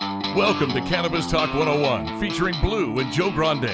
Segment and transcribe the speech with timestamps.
[0.00, 3.68] Welcome to Cannabis Talk 101, featuring Blue and Joe Grande,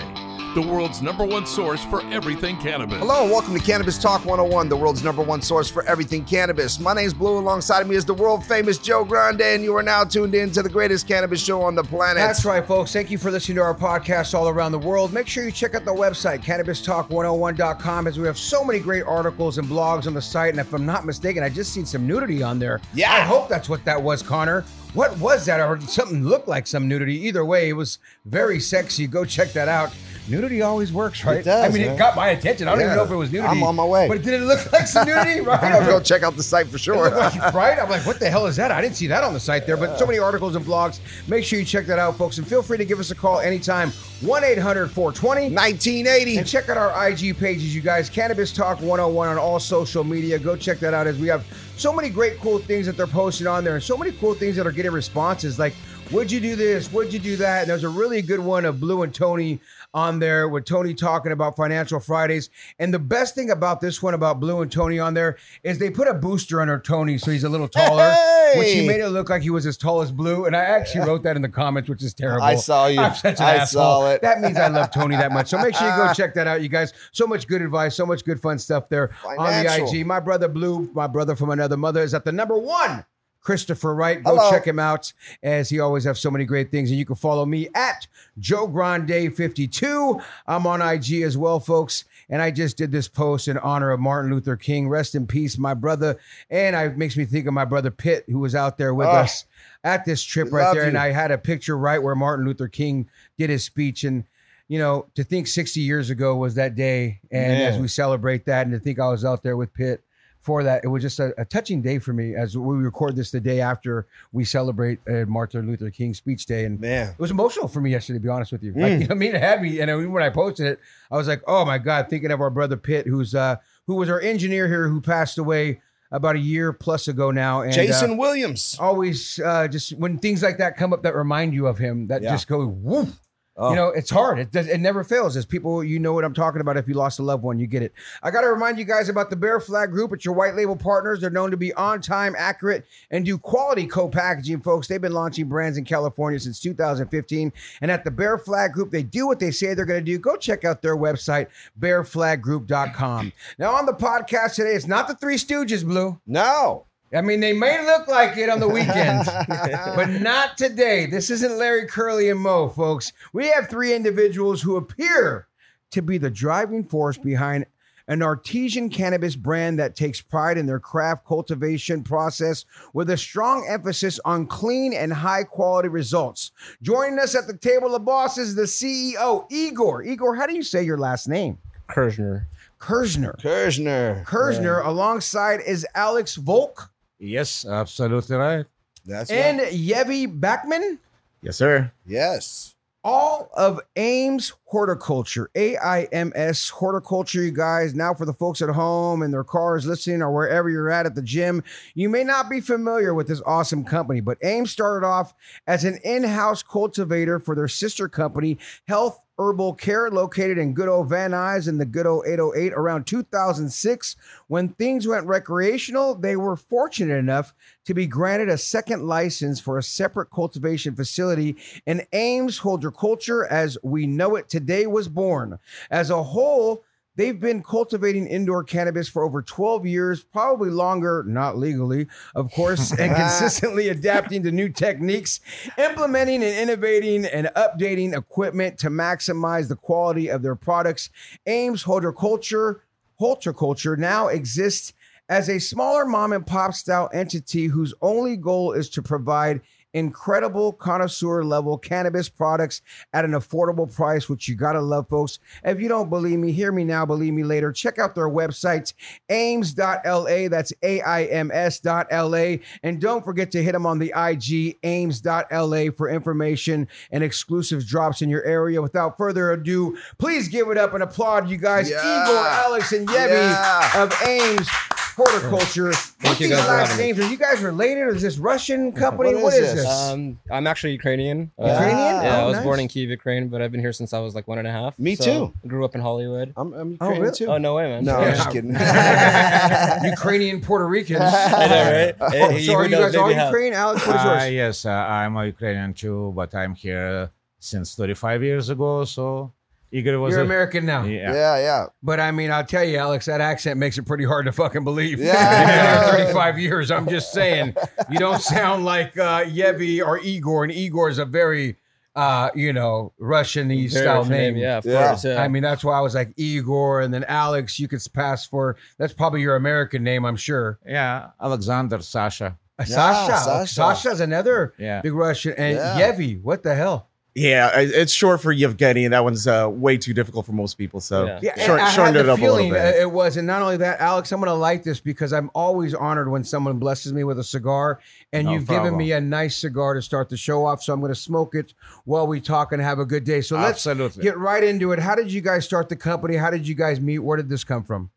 [0.54, 2.96] the world's number one source for everything cannabis.
[2.96, 6.80] Hello and welcome to Cannabis Talk 101, the world's number one source for everything cannabis.
[6.80, 7.36] My name's Blue.
[7.36, 10.62] Alongside me is the world famous Joe Grande, and you are now tuned in to
[10.62, 12.22] the greatest cannabis show on the planet.
[12.22, 12.94] That's right, folks.
[12.94, 15.12] Thank you for listening to our podcast all around the world.
[15.12, 19.58] Make sure you check out the website, cannabistalk101.com, as we have so many great articles
[19.58, 20.52] and blogs on the site.
[20.52, 22.80] And if I'm not mistaken, I just seen some nudity on there.
[22.94, 23.12] Yeah.
[23.12, 24.64] I hope that's what that was, Connor.
[24.94, 25.60] What was that?
[25.60, 27.26] Or something looked like some nudity.
[27.26, 29.06] Either way, it was very sexy.
[29.06, 29.92] Go check that out.
[30.26, 31.38] Nudity always works, right?
[31.40, 31.96] It does, I mean, man.
[31.96, 32.66] it got my attention.
[32.66, 33.50] I don't even know if it was nudity.
[33.50, 34.08] I'm on my way.
[34.08, 35.40] But did it look like some nudity?
[35.44, 35.62] Right?
[35.62, 37.10] I'm gonna go check out the site for sure.
[37.10, 37.78] like- right?
[37.78, 38.70] I'm like, what the hell is that?
[38.70, 41.00] I didn't see that on the site there, but so many articles and blogs.
[41.28, 42.38] Make sure you check that out, folks.
[42.38, 43.90] And feel free to give us a call anytime
[44.22, 46.38] 1 800 420 1980.
[46.38, 48.08] and check out our IG pages, you guys.
[48.08, 50.38] Cannabis Talk 101 on all social media.
[50.38, 51.44] Go check that out as we have
[51.76, 54.56] so many great, cool things that they're posting on there and so many cool things
[54.56, 55.74] that are getting responses like,
[56.10, 56.92] would you do this?
[56.92, 57.62] Would you do that?
[57.62, 59.60] And there's a really good one of Blue and Tony
[59.94, 62.50] on there with Tony talking about Financial Fridays.
[62.78, 65.88] And the best thing about this one about Blue and Tony on there is they
[65.88, 68.14] put a booster under Tony so he's a little taller,
[68.56, 70.44] which he made it look like he was as tall as Blue.
[70.46, 72.42] And I actually wrote that in the comments, which is terrible.
[72.42, 73.00] I saw you.
[73.00, 73.82] I'm such an I asshole.
[74.02, 74.22] saw it.
[74.22, 75.48] That means I love Tony that much.
[75.48, 76.92] So make sure you go check that out, you guys.
[77.12, 80.04] So much good advice, so much good fun stuff there on the IG.
[80.06, 83.04] My brother Blue, my brother from another mother, is at the number one.
[83.44, 84.20] Christopher Wright.
[84.24, 84.50] Go Hello.
[84.50, 85.12] check him out
[85.42, 86.90] as he always have so many great things.
[86.90, 88.08] And you can follow me at
[88.40, 90.20] Joe Grande 52.
[90.48, 92.04] I'm on IG as well, folks.
[92.28, 94.88] And I just did this post in honor of Martin Luther King.
[94.88, 96.18] Rest in peace, my brother.
[96.50, 99.10] And it makes me think of my brother Pitt, who was out there with Oh.
[99.12, 99.44] us
[99.84, 100.84] at this trip right Love there.
[100.84, 100.96] And.
[100.98, 104.02] I had a picture right where Martin Luther King did his speech.
[104.04, 104.24] And
[104.66, 107.72] you know, to think 60 years ago was that day, and Man.
[107.74, 110.02] as we celebrate that, and to think I was out there with Pitt
[110.44, 112.34] for that, it was just a, a touching day for me.
[112.34, 116.66] As we record this the day after we celebrate uh, Martin Luther King Speech Day,
[116.66, 117.08] and Man.
[117.08, 118.18] it was emotional for me yesterday.
[118.18, 118.80] To be honest with you, Mm.
[118.82, 121.16] like, you know, I mean, it had me, and I- when I posted it, I
[121.16, 123.56] was like, oh my god, thinking of our brother Pitt, who's uh,
[123.86, 125.80] who was our engineer here, who passed away
[126.12, 128.76] about a year plus ago now, and Jason uh, Williams.
[128.78, 132.22] always uh, just when things like that come up that remind you of him, that
[132.22, 132.30] Yeah.
[132.32, 133.18] just go woof.
[133.56, 133.70] Oh.
[133.70, 134.40] You know, it's hard.
[134.40, 135.36] It does, it never fails.
[135.36, 136.76] As people, you know what I'm talking about.
[136.76, 137.92] If you lost a loved one, you get it.
[138.22, 140.12] I got to remind you guys about the Bear Flag Group.
[140.12, 141.20] It's your white label partners.
[141.20, 144.88] They're known to be on time, accurate, and do quality co-packaging, folks.
[144.88, 147.52] They've been launching brands in California since 2015.
[147.80, 150.18] And at the Bear Flag Group, they do what they say they're going to do.
[150.18, 151.46] Go check out their website,
[151.78, 153.32] bearflaggroup.com.
[153.58, 156.20] now, on the podcast today, it's not the Three Stooges, Blue.
[156.26, 156.86] No.
[157.12, 161.06] I mean, they may look like it on the weekends, but not today.
[161.06, 163.12] This isn't Larry Curly and Mo, folks.
[163.32, 165.46] We have three individuals who appear
[165.92, 167.66] to be the driving force behind
[168.06, 173.66] an artesian cannabis brand that takes pride in their craft cultivation process with a strong
[173.68, 176.52] emphasis on clean and high quality results.
[176.82, 180.02] Joining us at the table of bosses is the CEO, Igor.
[180.02, 181.58] Igor, how do you say your last name?
[181.88, 182.46] Kirzhner.
[182.78, 183.40] Kersner.
[183.40, 184.24] Kersner.
[184.26, 186.90] Kersner, alongside is Alex Volk
[187.24, 188.66] Yes, absolutely right.
[189.06, 189.72] That's and right.
[189.72, 190.98] Yevi Bakman.
[191.42, 191.90] Yes, sir.
[192.06, 192.74] Yes.
[193.04, 197.94] all of Aims Horticulture, A I M S Horticulture, you guys.
[197.94, 201.14] Now, for the folks at home in their cars listening or wherever you're at at
[201.14, 201.62] the gym,
[201.94, 205.34] you may not be familiar with this awesome company, but Aims started off
[205.66, 210.88] as an in house cultivator for their sister company, Health Herbal Care, located in good
[210.88, 214.16] old Van Nuys in the good old 808 around 2006.
[214.46, 217.52] When things went recreational, they were fortunate enough
[217.84, 223.76] to be granted a second license for a separate cultivation facility, and Aims culture as
[223.82, 225.58] we know it today, was born.
[225.90, 226.84] As a whole,
[227.16, 232.90] They've been cultivating indoor cannabis for over 12 years, probably longer, not legally, of course,
[232.90, 235.40] and consistently adapting to new techniques,
[235.78, 241.08] implementing and innovating and updating equipment to maximize the quality of their products.
[241.46, 242.82] Aims Horticulture,
[243.16, 244.92] Horticulture now exists
[245.28, 249.60] as a smaller mom and pop style entity whose only goal is to provide
[249.94, 252.82] incredible connoisseur level cannabis products
[253.14, 255.38] at an affordable price, which you gotta love, folks.
[255.64, 257.72] If you don't believe me, hear me now, believe me later.
[257.72, 258.92] Check out their website,
[259.30, 260.48] aims.la.
[260.48, 262.56] That's A I M S.la.
[262.82, 268.20] And don't forget to hit them on the IG, aims.la, for information and exclusive drops
[268.22, 268.82] in your area.
[268.82, 271.98] Without further ado, please give it up and applaud you guys, Yeah.
[272.24, 274.02] Igor, Alex, and Yevi Yeah.
[274.02, 274.68] of Aims.
[275.16, 275.92] Horticulture.
[276.22, 277.18] What's you these guys last having names?
[277.20, 278.00] Are you guys related?
[278.02, 279.34] Or is this Russian company?
[279.34, 279.84] What what is is, this?
[279.84, 280.10] this?
[280.10, 281.52] Um, I'm actually Ukrainian.
[281.58, 282.22] Uh, Ukrainian?
[282.22, 282.64] Yeah, Oh, I was nice.
[282.64, 284.72] born in Kiev, Ukraine, but I've been here since I was like one and a
[284.72, 284.98] half.
[284.98, 285.68] Me So, too.
[285.68, 286.52] Grew up in Hollywood.
[286.56, 287.36] I'm, I'm Oh, Ukrainian really?
[287.36, 287.46] too.
[287.46, 288.04] Oh no way, man.
[288.04, 288.74] No, I'm just kidding.
[290.16, 291.20] Ukrainian Puerto Ricans.
[291.22, 292.14] I know, right?
[292.20, 293.74] Oh, so are you knows, guys all maybe Ukrainian?
[293.74, 297.30] Alex, what is Uh, yes, uh, I'm a Ukrainian too, but I'm here
[297.60, 299.04] since 35 years ago.
[299.04, 299.52] So
[299.94, 301.04] Igor was You're a, American now.
[301.04, 301.32] Yeah.
[301.32, 301.86] Yeah, yeah.
[302.02, 304.82] But I mean, I'll tell you, Alex, that accent makes it pretty hard to fucking
[304.82, 305.20] believe.
[305.20, 306.16] Yeah.
[306.18, 306.90] You've 35 years.
[306.90, 307.76] I'm just saying,
[308.10, 311.76] you don't sound like uh, Yevi or Igor, and Igor is a very,
[312.16, 314.56] uh, you know, Russian style Russian name.
[314.56, 315.08] Yeah, of Yeah.
[315.08, 315.24] course.
[315.24, 315.40] Yeah.
[315.40, 317.78] I mean, that's why I was like Igor, and then Alex.
[317.78, 320.80] You could pass for that's probably your American name, I'm sure.
[320.84, 322.58] Yeah, Alexander, Sasha.
[322.80, 323.36] Uh, Sasha.
[323.38, 323.72] Sasha.
[323.74, 325.02] Sasha's another Yeah.
[325.02, 326.12] big Russian, and Yeah.
[326.12, 326.42] Yevi.
[326.42, 327.10] What the hell?
[327.36, 331.00] Yeah, it's short for Yevgeny, and that one's uh, way too difficult for most people.
[331.00, 331.40] So Yeah.
[331.42, 332.94] Yeah, short, shortened it up a little bit.
[332.94, 336.30] it was, and not only that, Alex, I'm gonna like this because I'm always honored
[336.30, 337.98] when someone blesses me with a cigar,
[338.32, 340.80] and No you've given me a nice cigar to start the show off.
[340.84, 343.40] So I'm gonna smoke it while we talk and have a good day.
[343.40, 344.22] So let's Absolutely.
[344.22, 345.00] get right into it.
[345.00, 346.36] How did you guys start the company?
[346.36, 347.18] How did you guys meet?
[347.18, 348.10] Where did this come from?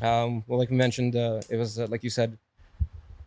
[0.00, 2.38] Um, well, like we mentioned, uh, it was uh, like you said,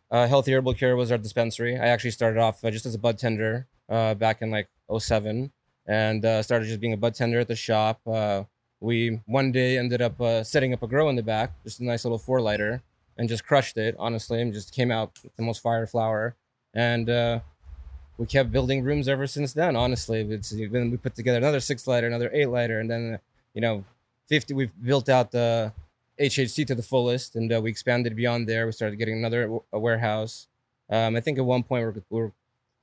[0.10, 1.78] uh, Healthy Herbal Care was our dispensary.
[1.78, 5.52] I actually started off uh, just as a bud tender uh, back in like 07
[5.88, 8.00] and uh, started just being a bud tender at the shop.
[8.08, 8.44] Uh,
[8.80, 11.86] we one day ended up uh, setting up a grow in the back, just a
[11.86, 12.82] nice little four lighter,
[13.18, 16.36] and just crushed it, honestly, and just came out the most fire flower.
[16.74, 17.40] And uh,
[18.18, 20.22] we kept building rooms ever since then, honestly.
[20.22, 23.20] It's, then we put together another six lighter, another eight lighter, and then,
[23.54, 23.86] you know,
[24.28, 25.72] 50, we've built out the
[26.20, 28.66] HHC to the fullest, and uh, we expanded beyond there.
[28.66, 30.48] We started getting another warehouse.
[30.90, 32.32] Um, I think at one point we're, we're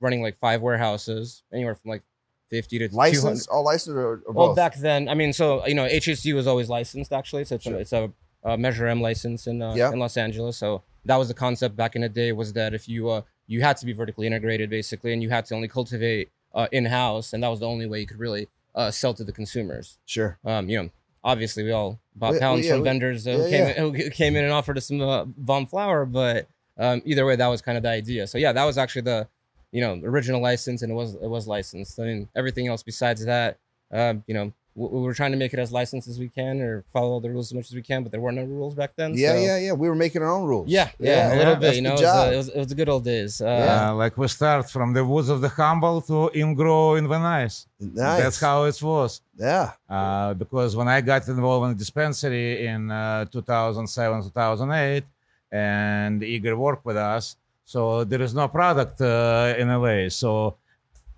[0.03, 2.03] running like five warehouses, anywhere from like
[2.49, 3.47] 50 to 200.
[3.49, 4.55] All licensed or, or Well, both?
[4.55, 7.75] back then, I mean, so you know, HHC was always licensed actually, so it's, Sure.
[7.75, 8.11] a, it's a,
[8.43, 9.91] a Measure M license in uh, Yeah.
[9.91, 10.57] in Los Angeles.
[10.57, 13.61] So that was the concept back in the day was that if you uh, you
[13.61, 17.33] had to be vertically integrated basically, and you had to only cultivate uh, in house,
[17.33, 19.97] and that was the only way you could really uh, sell to the consumers.
[20.05, 20.37] sure.
[20.45, 20.89] Um, you know,
[21.23, 23.83] obviously we all bought We- we- pounds yeah, from we- vendors yeah, who, came yeah.
[23.83, 26.47] In, who came in and offered us some uh, bomb flour, but
[26.77, 28.27] um, either way, that was kind of the idea.
[28.27, 29.27] So yeah, that was actually the
[29.73, 31.99] you know original license, and it was it was licensed.
[31.99, 33.57] I mean, everything else besides that,
[33.91, 36.61] um, you know, we, we were trying to make it as licensed as we can
[36.61, 38.91] or follow the rules as much as we can, but there were no rules back
[38.95, 39.09] then.
[39.15, 39.73] Yeah, so- yeah, yeah.
[39.73, 40.67] We were making our own rules.
[40.77, 41.75] Yeah, yeah, a little yeah, bit.
[41.75, 43.41] You know, it was, uh, it was it was the good old days.
[43.41, 43.89] Uh, Yeah.
[43.89, 47.19] Uh, like we start from the woods of the Humboldt to in grow in the
[47.19, 47.67] nice.
[47.79, 48.21] Nice.
[48.23, 49.21] That's how it was.
[49.49, 49.71] Yeah.
[49.89, 55.03] Uh, because when I got involved in the dispensary in uh, 2007, 2008,
[55.51, 60.09] and Igor worked with us, so there is no product uh, in LA.
[60.09, 60.57] So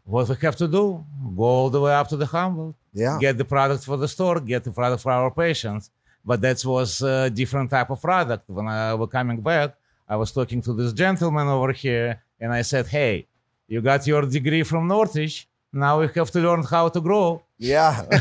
[0.03, 1.03] what we have to do?
[1.35, 3.17] Go all the way up to the Humboldt, Yeah.
[3.19, 5.89] get the product for the store, get the product for our patients.
[6.23, 8.49] But that was a different type of product.
[8.49, 9.75] When I was coming back,
[10.07, 13.27] I was talking to this gentleman over here, and I said, "Hey,
[13.67, 15.47] you got your degree from Northridge.
[15.75, 18.01] Now we have to learn how to grow." Yeah.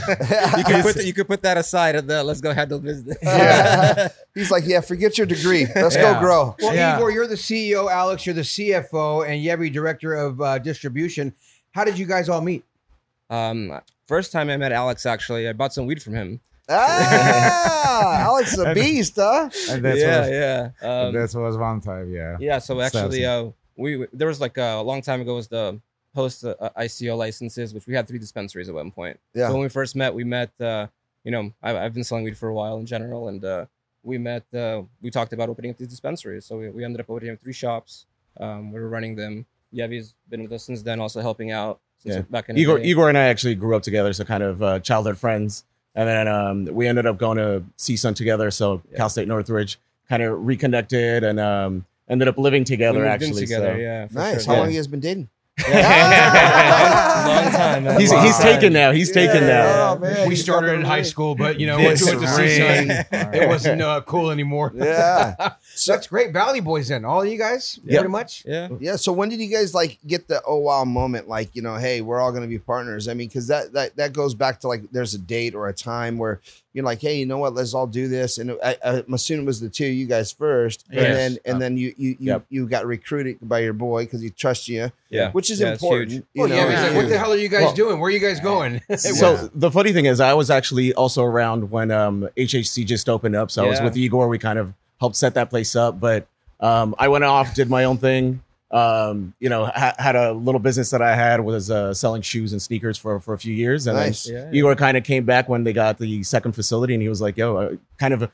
[0.57, 3.17] you could put that, you could put that aside and uh, let's go handle business.
[3.23, 4.09] Yeah.
[4.35, 5.67] He's like, yeah, forget your degree.
[5.75, 6.55] Let's go grow.
[6.61, 6.97] Well, Yeah.
[6.97, 7.91] Igor, you're the CEO.
[7.91, 11.35] Alex, you're the CFO, and Yevi, director of uh, distribution.
[11.73, 12.65] How did you guys all meet?
[13.31, 16.41] Um, first time I met Alex, actually, I bought some weed from him.
[16.69, 19.51] Ah, Alex is a beast, huh?
[19.71, 22.37] And that yeah, was yeah, um, that was one time, yeah.
[22.41, 22.59] yeah.
[22.59, 25.79] So actually, uh, we there was like uh, a long time ago was the
[26.15, 29.19] post uh, ICO licenses, which we had three dispensaries at one point.
[29.35, 29.49] Yeah.
[29.49, 30.51] So when we first met, we met.
[30.61, 30.87] Uh,
[31.25, 33.65] you know, I, I've been selling weed for a while in general, and uh,
[34.03, 34.45] we met.
[34.55, 36.45] Uh, we talked about opening up these dispensaries.
[36.45, 38.07] So we, we ended up opening up three shops.
[38.39, 39.47] Um, we were running them.
[39.75, 41.81] Yevi's been with us since then, also helping out.
[41.99, 42.21] Since Yeah.
[42.31, 42.79] back in the Igor.
[42.81, 45.65] Igor and I actually grew up together, so kind of uh, childhood friends.
[45.95, 48.97] And then um, we ended up going to CSUN together, so Yeah.
[48.99, 49.79] Cal State Northridge,
[50.09, 53.41] kind of reconnected and um, ended up living together actually.
[53.47, 53.75] together.
[53.75, 53.81] so.
[53.81, 54.09] Yeah.
[54.11, 54.45] Nice.
[54.45, 54.53] sure.
[54.53, 54.61] How Yeah.
[54.65, 55.29] long you guys been dating?
[55.63, 57.85] Long time.
[57.85, 58.01] Man.
[58.01, 58.43] He's long he's time.
[58.55, 58.93] taken now.
[58.93, 59.49] He's taken Yeah.
[59.49, 59.93] now.
[59.95, 60.29] Oh, man.
[60.29, 62.89] we started in high school, but you know, This once we went to ring.
[62.89, 64.73] CSUN, it wasn't uh, cool anymore.
[64.85, 65.55] Yeah.
[65.77, 66.33] So that's great.
[66.33, 68.01] Valley Boys, then all you guys, Yep.
[68.01, 68.45] pretty much.
[68.47, 68.69] Yeah.
[68.79, 68.95] Yeah.
[68.95, 71.27] So when did you guys like get the oh wow moment?
[71.27, 73.09] Like you know, hey, we're all going to be partners.
[73.09, 75.73] I mean, because that that that goes back to like there's a date or a
[75.73, 76.41] time where
[76.75, 77.55] you're like, hey, you know what?
[77.55, 78.37] Let's all do this.
[78.37, 81.63] And I, I'm assuming it was the two of you guys first, and then and
[81.63, 82.47] then you you you, Yep.
[82.51, 85.31] you got recruited by your boy because he trusts you, Yeah.
[85.31, 86.13] which is Yeah, important.
[86.13, 87.99] You Well, know, yeah, he's like, what the hell are you guys Well- doing?
[88.01, 88.83] Where are you guys going?
[88.99, 93.37] So the funny thing is, I was actually also around when um, HHC just opened
[93.37, 93.51] up.
[93.51, 94.29] So I was with Igor.
[94.29, 96.01] We kind of helped set that place up.
[96.01, 96.27] But
[96.61, 98.43] um, I went off, did my own thing.
[98.75, 102.51] Um, you know, ha- had a little business that I had was uh, selling shoes
[102.53, 103.87] and sneakers for for a few years.
[103.87, 104.25] And Nice.
[104.25, 104.59] then Yeah.
[104.59, 107.37] Igor kind of came back when they got the second facility, and he was like,
[107.37, 108.29] "Yo, uh, kind of uh,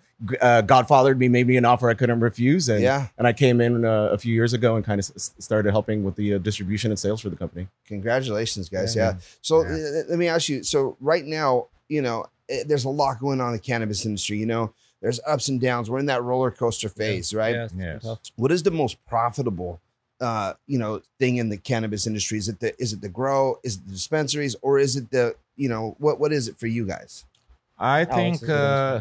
[0.62, 3.08] godfathered me, made me an offer I couldn't refuse." And Yeah.
[3.18, 6.04] and I came in uh, a few years ago and kind of s- started helping
[6.04, 7.68] with the uh, distribution and sales for the company.
[7.86, 8.96] Congratulations, guys.
[8.96, 9.10] Yeah.
[9.12, 9.14] Yeah.
[9.42, 10.02] So Yeah.
[10.08, 10.62] let me ask you.
[10.62, 14.38] So right now, you know, eh, there's a lot going on in the cannabis industry.
[14.38, 15.90] You know, there's ups and downs.
[15.90, 17.54] We're in that roller coaster phase, right?
[17.54, 17.68] Yeah,
[18.02, 18.30] Yes.
[18.36, 19.80] What is the most profitable,
[20.20, 22.38] uh, you know, thing in the cannabis industry?
[22.38, 23.58] Is it the is it the grow?
[23.62, 26.66] Is it the dispensaries, or is it the you know what what is it for
[26.66, 27.24] you guys?
[27.78, 29.00] I think uh,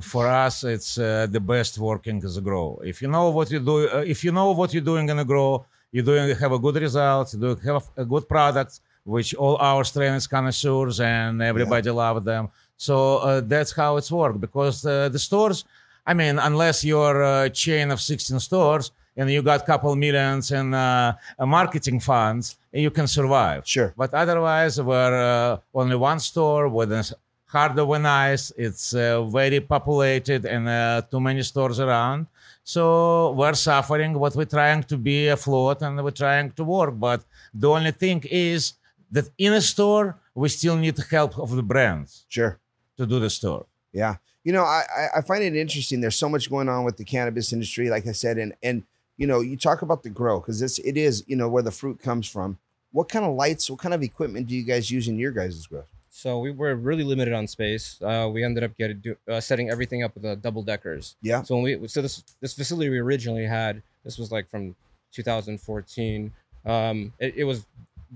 [0.00, 2.80] for us it's uh, the best working as a grow.
[2.84, 5.24] If you know what you do, uh, if you know what you're doing in a
[5.24, 7.34] grow, you're doing have a good results.
[7.34, 12.48] You do have a good product, which all our strains connoisseurs and everybody love them.
[12.76, 15.64] So uh, that's how it's worked because uh, the stores.
[16.06, 20.50] I mean, unless you're a chain of 16 stores and you got a couple millions
[20.52, 23.66] in uh, marketing funds, you can survive.
[23.66, 23.92] Sure.
[23.96, 27.14] But otherwise, we're uh, only one store with a
[27.46, 28.52] harder than ice.
[28.56, 32.26] It's uh, very populated and uh, too many stores around.
[32.64, 36.94] So we're suffering, but we're trying to be afloat and we're trying to work.
[36.98, 38.74] But the only thing is
[39.10, 42.60] that in a store, we still need the help of the brands Sure.
[42.96, 43.66] to do the store.
[43.92, 44.16] Yeah.
[44.44, 46.00] You know, I I- I find it interesting.
[46.00, 48.84] There's so much going on with the cannabis industry, like I said, and and
[49.20, 51.70] you know, you talk about the grow because it's it is you know where the
[51.70, 52.58] fruit comes from.
[52.90, 53.68] What kind of lights?
[53.70, 55.84] What kind of equipment do you guys use in your guys' grow?
[56.08, 58.00] So we were really limited on space.
[58.02, 61.16] Uh, we ended up getting do, uh, setting everything up with the double deckers.
[61.20, 61.42] Yeah.
[61.42, 64.74] So when we so this this facility we originally had this was like from
[65.12, 66.32] 2014.
[66.64, 67.66] Um, it, it was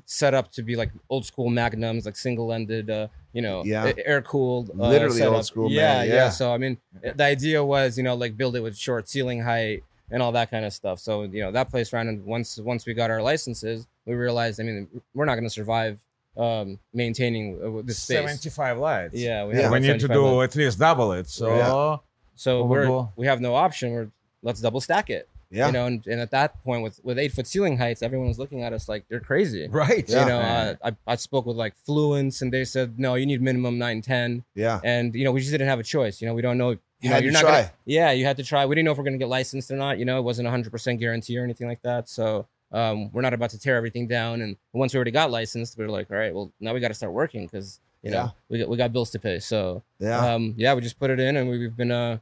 [0.06, 2.88] set up to be like old school magnums, like single ended.
[2.88, 3.92] Uh, you know, Yeah.
[4.06, 4.70] air cooled.
[4.70, 6.28] Uh, Literally old school, Yeah, yeah, yeah.
[6.30, 9.84] So I mean, the idea was you know like build it with short ceiling height
[10.10, 10.98] and all that kind of stuff.
[11.00, 12.08] So you know that place ran.
[12.08, 14.60] And once once we got our licenses, we realized.
[14.60, 15.98] I mean, we're not going to survive
[16.36, 18.16] um maintaining uh, this space.
[18.16, 19.14] 75 lights.
[19.14, 19.70] Yeah, we, Yeah.
[19.70, 20.56] We need to do left.
[20.56, 21.28] at least double it.
[21.28, 21.96] So Yeah.
[22.36, 23.12] So we're Overall.
[23.16, 23.92] we have no option.
[23.92, 24.10] We're
[24.42, 25.28] let's double stack it.
[25.50, 25.66] Yeah.
[25.66, 28.38] You know, and, and at that point with with eight foot ceiling heights, everyone was
[28.38, 29.68] looking at us like they're crazy.
[29.68, 30.08] right.
[30.08, 30.20] Yeah.
[30.20, 33.40] You know, uh, I I spoke with like Fluence, and they said no, you need
[33.40, 34.80] minimum nine ten, yeah.
[34.82, 36.20] and you know we just didn't have a choice.
[36.20, 36.76] You know, we don't know.
[37.04, 37.60] You know, Had you're to not try.
[37.62, 38.64] Gonna, yeah, you had to try.
[38.66, 39.98] We didn't know if we're gonna get licensed or not.
[39.98, 42.08] You know, it wasn't a hundred percent guarantee or anything like that.
[42.08, 42.46] So.
[42.72, 45.84] Um, we're not about to tear everything down, and once we already got licensed, we
[45.84, 48.28] are like, all right, well, now we got to start working because you know Yeah.
[48.48, 49.38] we got we got bills to pay.
[49.38, 50.18] So Yeah.
[50.34, 52.18] um, yeah, we just put it in, and we- we've been uh,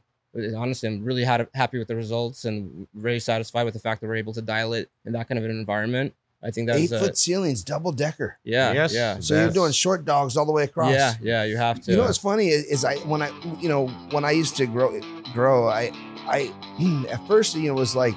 [0.55, 4.07] honestly, I'm really had, happy with the results, and very satisfied with the fact that
[4.07, 6.13] we're able to dial it in that kind of an environment.
[6.45, 8.37] I think Eight that's uh, foot ceilings, double decker.
[8.43, 8.93] yeah, Yes.
[8.93, 10.91] yeah, So you're doing short dogs all the way across.
[10.93, 11.43] yeah, yeah.
[11.45, 11.91] You have to.
[11.91, 13.29] You know what's funny is, is I when I
[13.61, 14.99] you know when I used to grow
[15.33, 15.91] grow I
[16.27, 16.51] I
[17.09, 18.15] at first you know it was like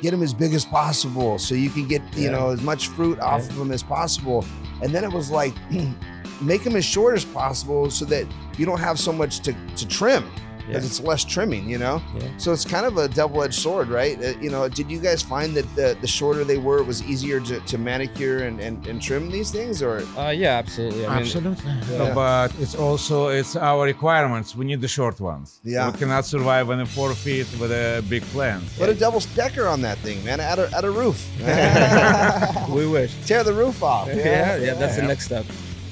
[0.00, 2.30] get them as big as possible so you can get you Yeah.
[2.30, 3.48] know as much fruit off Yeah.
[3.50, 4.44] of them as possible
[4.82, 5.52] and then it was like
[6.40, 8.24] make them as short as possible so that
[8.56, 10.24] you don't have so much to to trim
[10.68, 10.88] because Yeah.
[10.90, 12.28] it's less trimming you know Yeah.
[12.38, 15.50] so it's kind of a double-edged sword right uh, you know did you guys find
[15.56, 18.96] that the, the shorter they were it was easier to, to manicure and, and, and
[19.02, 21.04] trim these things or uh, yeah, absolutely.
[21.06, 21.72] I mean, Absolutely.
[21.96, 22.14] Yeah.
[22.14, 24.54] But it's also it's our requirements.
[24.54, 25.60] We need the short ones.
[25.64, 25.90] Yeah.
[25.90, 28.62] We cannot survive on a four feet with a big plant.
[28.78, 31.18] put a double decker on that thing man add a, add a roof
[32.76, 33.12] we wish.
[33.26, 34.08] tear the roof off.
[34.08, 35.44] Yeah, yeah, that's the next step.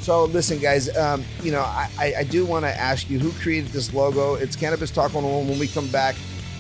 [0.06, 0.96] So listen, guys.
[0.96, 4.36] Um, you know, I, I, I do want to ask you who created this logo.
[4.36, 5.48] It's Cannabis Talk 101.
[5.48, 6.14] When we come back,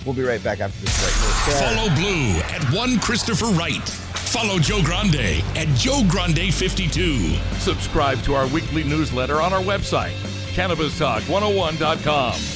[0.04, 1.12] we'll be right back after this break.
[1.56, 3.88] Follow Blue at one Christopher Wright.
[3.88, 7.38] Follow Joe Grande at Joe Grande52.
[7.60, 10.16] Subscribe to our weekly newsletter on our website,
[10.56, 12.55] CannabisTalk101.com.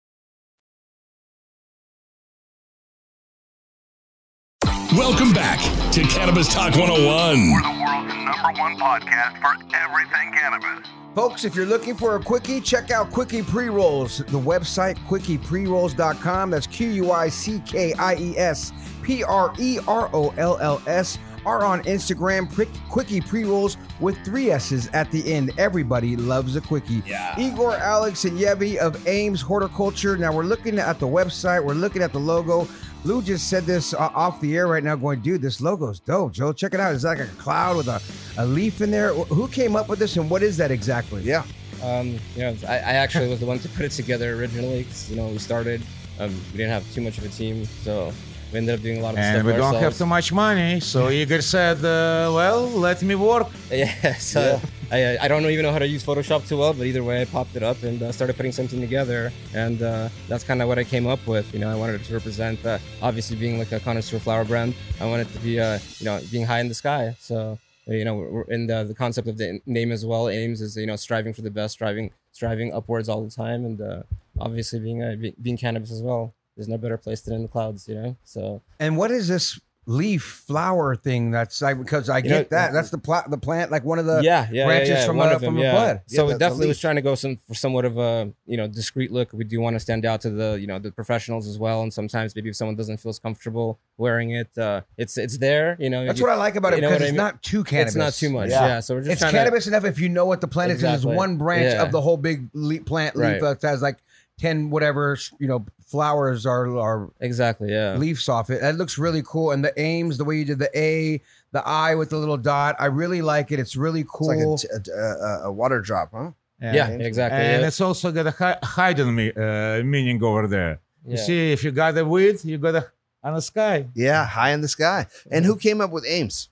[4.93, 5.59] Welcome back
[5.93, 7.51] to Cannabis Talk 101.
[7.51, 10.87] We're the world's number one podcast for everything cannabis.
[11.15, 14.17] Folks, if you're looking for a quickie, check out Quickie Pre Rolls.
[14.17, 16.49] The website, quickiesprerolls.com.
[16.49, 20.57] That's Q U I C K I E S P R E R O L
[20.59, 21.17] L S.
[21.43, 25.51] Are on Instagram, Quick- Quickie Pre Rolls with three S's at the end.
[25.57, 27.01] Everybody loves a quickie.
[27.07, 27.33] Yeah.
[27.39, 30.15] Igor, Alex, and Yevi of Aims Horticulture.
[30.17, 32.67] Now we're looking at the website, we're looking at the logo.
[33.03, 36.33] Blue just said this uh, off the air right now, going, dude, this logo's dope,
[36.33, 36.53] Joe.
[36.53, 36.93] Check it out.
[36.93, 37.99] It's like a cloud with a,
[38.37, 39.13] a leaf in there.
[39.13, 41.23] Who came up with this and what is that exactly?
[41.23, 41.43] Yeah.
[41.81, 44.83] Um, you know, I, I actually was the one to put it together originally.
[44.83, 45.81] 'cause, you know, we started.
[46.19, 48.13] Um, we didn't have too much of a team, so
[48.51, 49.97] we ended up doing a lot of And stuff we don't have ourselves.
[49.99, 50.79] too much money.
[50.79, 53.47] So Igor said, uh, well, let me work.
[53.71, 54.59] Yeah, so
[54.91, 57.25] I, I don't even know how to use Photoshop too well, but either way, I
[57.25, 60.77] popped it up and uh, started putting something together, and uh, that's kind of what
[60.79, 61.53] I came up with.
[61.53, 64.73] You know, I wanted it to represent, uh, obviously being like a connoisseur flower brand,
[64.99, 67.15] I wanted to be, uh, you know, being high in the sky.
[67.19, 70.27] So, uh, you know, we're in the, the concept of the name as well.
[70.29, 73.79] Aims is you know striving for the best, striving striving upwards all the time, and
[73.81, 74.03] uh,
[74.39, 76.33] obviously being uh, be- being cannabis as well.
[76.55, 78.15] There's no better place than in the clouds, you know.
[78.23, 82.57] So And what is this leaf flower thing that's like, because I You get know,
[82.57, 82.71] that.
[82.71, 85.05] That's the, pla- the plant, like one of the yeah, yeah, branches yeah, yeah.
[85.07, 85.71] from, one a, of them, from yeah.
[85.71, 86.01] a bud.
[86.05, 88.67] So Yeah, the definitely was trying to go some for somewhat of a you know
[88.67, 89.33] discreet look.
[89.33, 91.81] We do want to stand out to the you know the professionals as well.
[91.81, 95.77] And sometimes maybe if someone doesn't feel as comfortable wearing it, uh, it's it's there.
[95.79, 97.17] You know, That's you- what I like about it because what I it's mean?
[97.17, 97.95] not too cannabis.
[97.95, 98.49] It's not too much.
[98.51, 98.81] Yeah.
[98.81, 100.75] So we're just It's cannabis enough if you know what the plant is.
[100.83, 101.09] Exactly.
[101.11, 103.41] It's one branch of the whole big le- plant leaf Right.
[103.41, 103.97] that has like
[104.39, 107.95] ten whatever you know flowers are are exactly yeah.
[107.95, 108.61] leaves off it.
[108.61, 109.51] That looks really cool.
[109.51, 112.75] And the aims, the way you did the A, the I with the little dot,
[112.79, 113.59] I really like it.
[113.59, 114.27] It's really It's cool.
[114.27, 114.39] like
[114.73, 116.31] a, t- a, a- a water drop, huh?
[116.61, 117.39] Yeah, exactly.
[117.41, 117.67] And yeah.
[117.67, 120.79] it's also got a hi- hidden me, uh, meaning over there.
[121.07, 122.91] You see, if you got a weed, you got a
[123.23, 123.87] on the sky.
[123.95, 125.07] Yeah, high in the sky.
[125.31, 126.49] And who came up with Aims?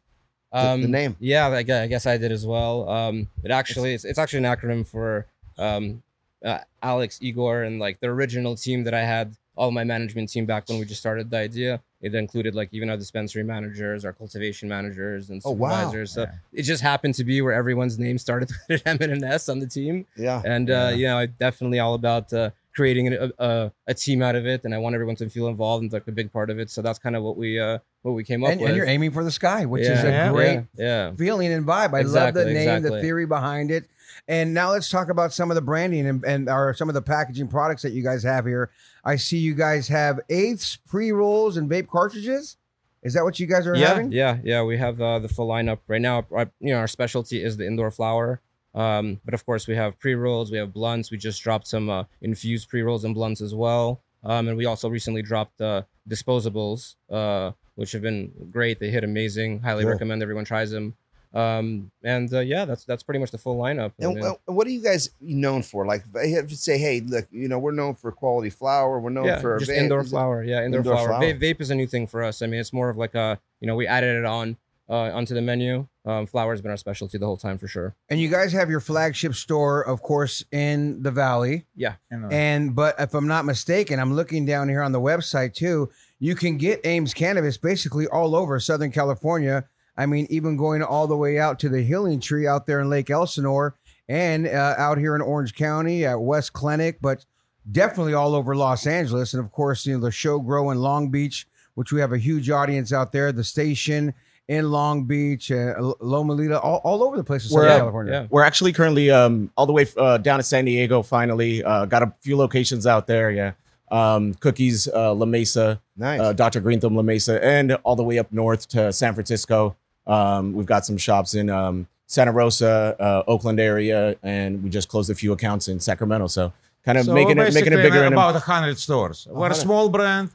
[0.51, 1.15] the- the name.
[1.19, 2.89] Yeah, I guess, I guess I did as well.
[2.89, 5.27] Um, it actually it's, it's actually an acronym for
[5.59, 6.01] um,
[6.45, 9.35] uh, Alex Igor and like the original team that I had.
[9.55, 11.81] All my management team back when we just started the idea.
[11.99, 15.69] It included like even our dispensary managers, our cultivation managers, and Oh, wow.
[15.71, 16.13] supervisors.
[16.13, 19.29] So it just happened to be where everyone's name started with an M and an
[19.29, 20.05] S on the team.
[20.15, 20.41] Yeah.
[20.45, 24.35] And uh, you know, I definitely all about uh, creating a, a, a team out
[24.35, 26.59] of it, and I want everyone to feel involved and like a big part of
[26.59, 26.69] it.
[26.69, 28.69] So that's kind of what we uh, what we came up and, with.
[28.69, 31.13] and you're aiming for the sky, which is a yeah, great yeah.
[31.13, 31.93] feeling and vibe.
[31.93, 33.85] I love the name, the theory behind it.
[34.27, 37.01] And now let's talk about some of the branding and, and our some of the
[37.01, 38.69] packaging products that you guys have here.
[39.03, 42.57] I see you guys have eighths, pre rolls, and vape cartridges.
[43.01, 44.11] Is that what you guys are yeah, having?
[44.11, 46.25] Yeah, yeah, we have uh, the full lineup right now.
[46.31, 48.41] Our, you know, our specialty is the indoor flower.
[48.75, 51.11] Um, but of course, we have pre rolls, we have blunts.
[51.11, 54.01] We just dropped some uh, infused pre rolls and blunts as well.
[54.23, 58.79] Um, and we also recently dropped uh, disposables, uh, which have been great.
[58.79, 59.61] They hit amazing.
[59.61, 59.91] Highly Cool.
[59.93, 60.95] recommend everyone tries them.
[61.33, 63.91] Um, and uh, yeah, that's that's pretty much the full lineup.
[63.99, 65.85] And mean, what are you guys known for?
[65.85, 68.99] Like, if I have to say, hey, look, you know, we're known for quality flower.
[68.99, 69.77] We're known yeah, for just vape.
[69.77, 70.43] indoor flower.
[70.43, 71.07] Yeah, indoor, Indoor flower.
[71.09, 71.21] flower.
[71.21, 72.41] Vape, vape is a new thing for us.
[72.41, 74.57] I mean, it's more of like a you know we added it on
[74.89, 75.87] uh, onto the menu.
[76.09, 77.95] Um, flower has been our specialty the whole time for sure.
[78.09, 81.67] And you guys have your flagship store, of course, in the valley.
[81.75, 81.95] Yeah,
[82.31, 85.91] And but if I'm not mistaken, I'm looking down here on the website too.
[86.17, 89.65] You can get Aims cannabis basically all over Southern California.
[89.95, 92.89] I mean, even going all the way out to the Healing Tree out there in
[92.89, 93.75] Lake Elsinore,
[94.07, 97.25] and uh, out here in Orange County at West Clinic, but
[97.71, 101.11] definitely all over Los Angeles, and of course, you know the show grow in Long
[101.11, 101.45] Beach,
[101.75, 103.31] which we have a huge audience out there.
[103.31, 104.15] The station
[104.49, 108.11] in Long Beach, uh, Loma Linda, all, all over the place in Southern uh, California.
[108.13, 108.27] yeah.
[108.31, 111.03] We're actually currently um, all the way uh, down to San Diego.
[111.03, 113.29] Finally, uh, got a few locations out there.
[113.29, 113.51] Yeah,
[113.91, 116.19] um, Cookies, uh, La Mesa, Nice.
[116.19, 116.61] uh, Dr.
[116.61, 119.75] Green Thumb La Mesa, and all the way up north to San Francisco.
[120.07, 124.87] Um, we've got some shops in um, Santa Rosa, uh, Oakland area, and we just
[124.89, 126.25] closed a few accounts in Sacramento.
[126.25, 126.51] So
[126.83, 128.03] kind of So making it making it basically bigger.
[128.03, 129.27] And about hundred stores.
[129.29, 130.31] We're a small brand,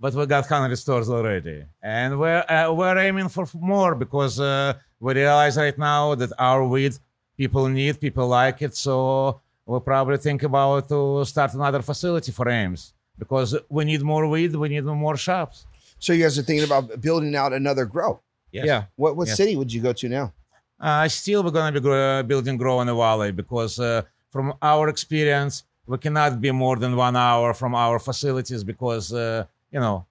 [0.00, 4.74] but we got hundred stores already, and we're uh, we're aiming for more because uh,
[5.00, 6.94] we realize right now that our weed
[7.36, 12.48] people need, people like it, so we'll probably think about to start another facility for
[12.48, 15.66] Aims because we need more weed, we need more shops.
[15.98, 18.20] so you guys are thinking about building out another grow.
[18.52, 18.66] Yes.
[18.66, 19.36] Yeah, What what Yes.
[19.36, 20.32] city would you go to now?
[20.78, 24.52] Uh, still, we're going to be grow, building Grow in the Valley because, uh, from
[24.60, 29.80] our experience, we cannot be more than one hour from our facilities because, uh, you
[29.80, 30.06] know,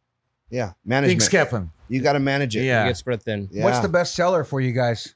[0.49, 1.21] Yeah, management.
[1.21, 1.71] things happen.
[1.87, 2.63] You got to manage it.
[2.65, 2.83] Yeah.
[2.83, 3.49] you get spread thin.
[3.51, 3.63] Yeah.
[3.63, 5.15] What's the best seller for you guys?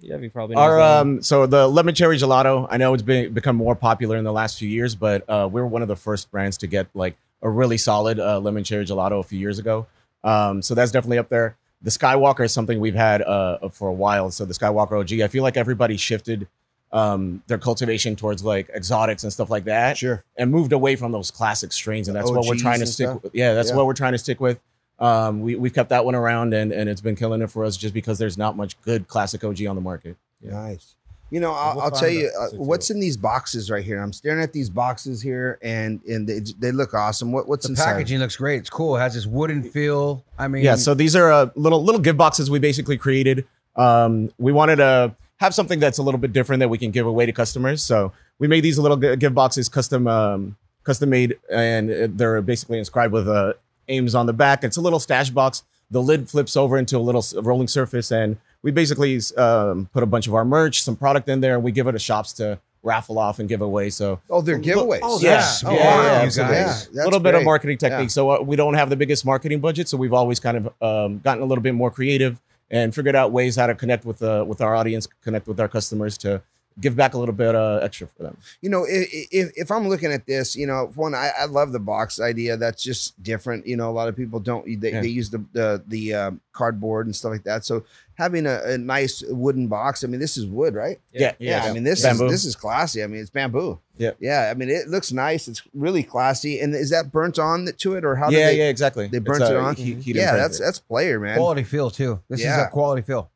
[0.00, 2.66] Yeah, you probably Our um, so the lemon cherry gelato.
[2.70, 5.60] I know it's been become more popular in the last few years, but uh, we
[5.60, 8.84] were one of the first brands to get like a really solid uh, lemon cherry
[8.84, 9.86] gelato a few years ago.
[10.22, 11.56] Um, so that's definitely up there.
[11.82, 14.30] The Skywalker is something we've had uh, for a while.
[14.30, 15.20] So the Skywalker OG.
[15.20, 16.48] I feel like everybody shifted
[16.94, 20.24] um, their cultivation towards like exotics and stuff like that, Sure.
[20.38, 22.08] and moved away from those classic strains.
[22.08, 23.08] And that's what we're trying to stick.
[23.08, 23.22] stuff?
[23.24, 23.34] with.
[23.34, 23.76] Yeah, that's Yeah.
[23.76, 24.58] what we're trying to stick with.
[25.00, 27.76] Um, we we've kept that one around, and and it's been killing it for us
[27.76, 30.16] just because there's not much good classic OG on the market.
[30.40, 30.94] Nice.
[31.30, 34.00] You know, I'll, We'll I'll tell you uh, what's in these boxes right here.
[34.00, 37.32] I'm staring at these boxes here, and and they, they look awesome.
[37.32, 37.86] What what's The inside?
[37.86, 38.58] packaging looks great.
[38.60, 38.94] It's cool.
[38.96, 40.22] It has this wooden feel.
[40.38, 44.30] I mean, yeah so these are uh, little little gift boxes we basically created um,
[44.38, 47.26] we wanted to have something that's a little bit different that we can give away
[47.26, 51.90] to customers so we made these little gi- gift boxes custom um, custom made and
[51.90, 53.52] uh, they're basically inscribed with uh,
[53.88, 57.00] aims on the back it's a little stash box the lid flips over into a
[57.00, 61.28] little rolling surface and we basically um, put a bunch of our merch some product
[61.28, 64.20] in there and we give it to shops to raffle off and give away so
[64.28, 65.00] Oh, they're giveaways.
[65.02, 66.54] Oh, yeah, that's yeah, yeah, you absolutely.
[66.56, 66.88] guys.
[66.92, 67.44] Yeah, a little that's bit of great.
[67.46, 67.88] marketing Yeah.
[67.88, 68.10] technique.
[68.10, 71.18] So uh, we don't have the biggest marketing budget, so we've always kind of um,
[71.20, 72.38] gotten a little bit more creative
[72.74, 75.68] and figured out ways how to connect with uh, with our audience, connect with our
[75.68, 76.42] customers to
[76.80, 78.36] give back a little bit uh, extra for them.
[78.60, 81.72] you know, if, if, if I'm looking at this, you know, one, I, I love
[81.72, 82.56] the box idea.
[82.56, 83.66] That's just different.
[83.66, 85.00] You know, a lot of people don't, they, Yeah.
[85.00, 87.64] they use the, the, the um, cardboard and stuff like that.
[87.64, 87.84] So
[88.14, 90.98] having a, a nice wooden box, I mean, this is wood, right?
[91.12, 91.64] Yeah, Yeah.
[91.64, 91.70] yeah.
[91.70, 92.26] I mean, this Bamboo.
[92.26, 93.02] is, this is classy.
[93.02, 93.78] I mean, it's bamboo.
[93.96, 94.10] Yeah.
[94.18, 94.48] Yeah.
[94.50, 95.46] I mean, it looks nice.
[95.46, 96.58] It's really classy.
[96.58, 99.06] And is that burnt on to it or how do yeah, they, yeah, exactly.
[99.06, 99.76] they It's, burnt it uh, on?
[99.76, 100.22] heat- heat yeah.
[100.22, 100.40] impregnated.
[100.44, 101.36] That's, that's player, man.
[101.36, 102.20] quality feel too.
[102.28, 103.30] This is a quality feel.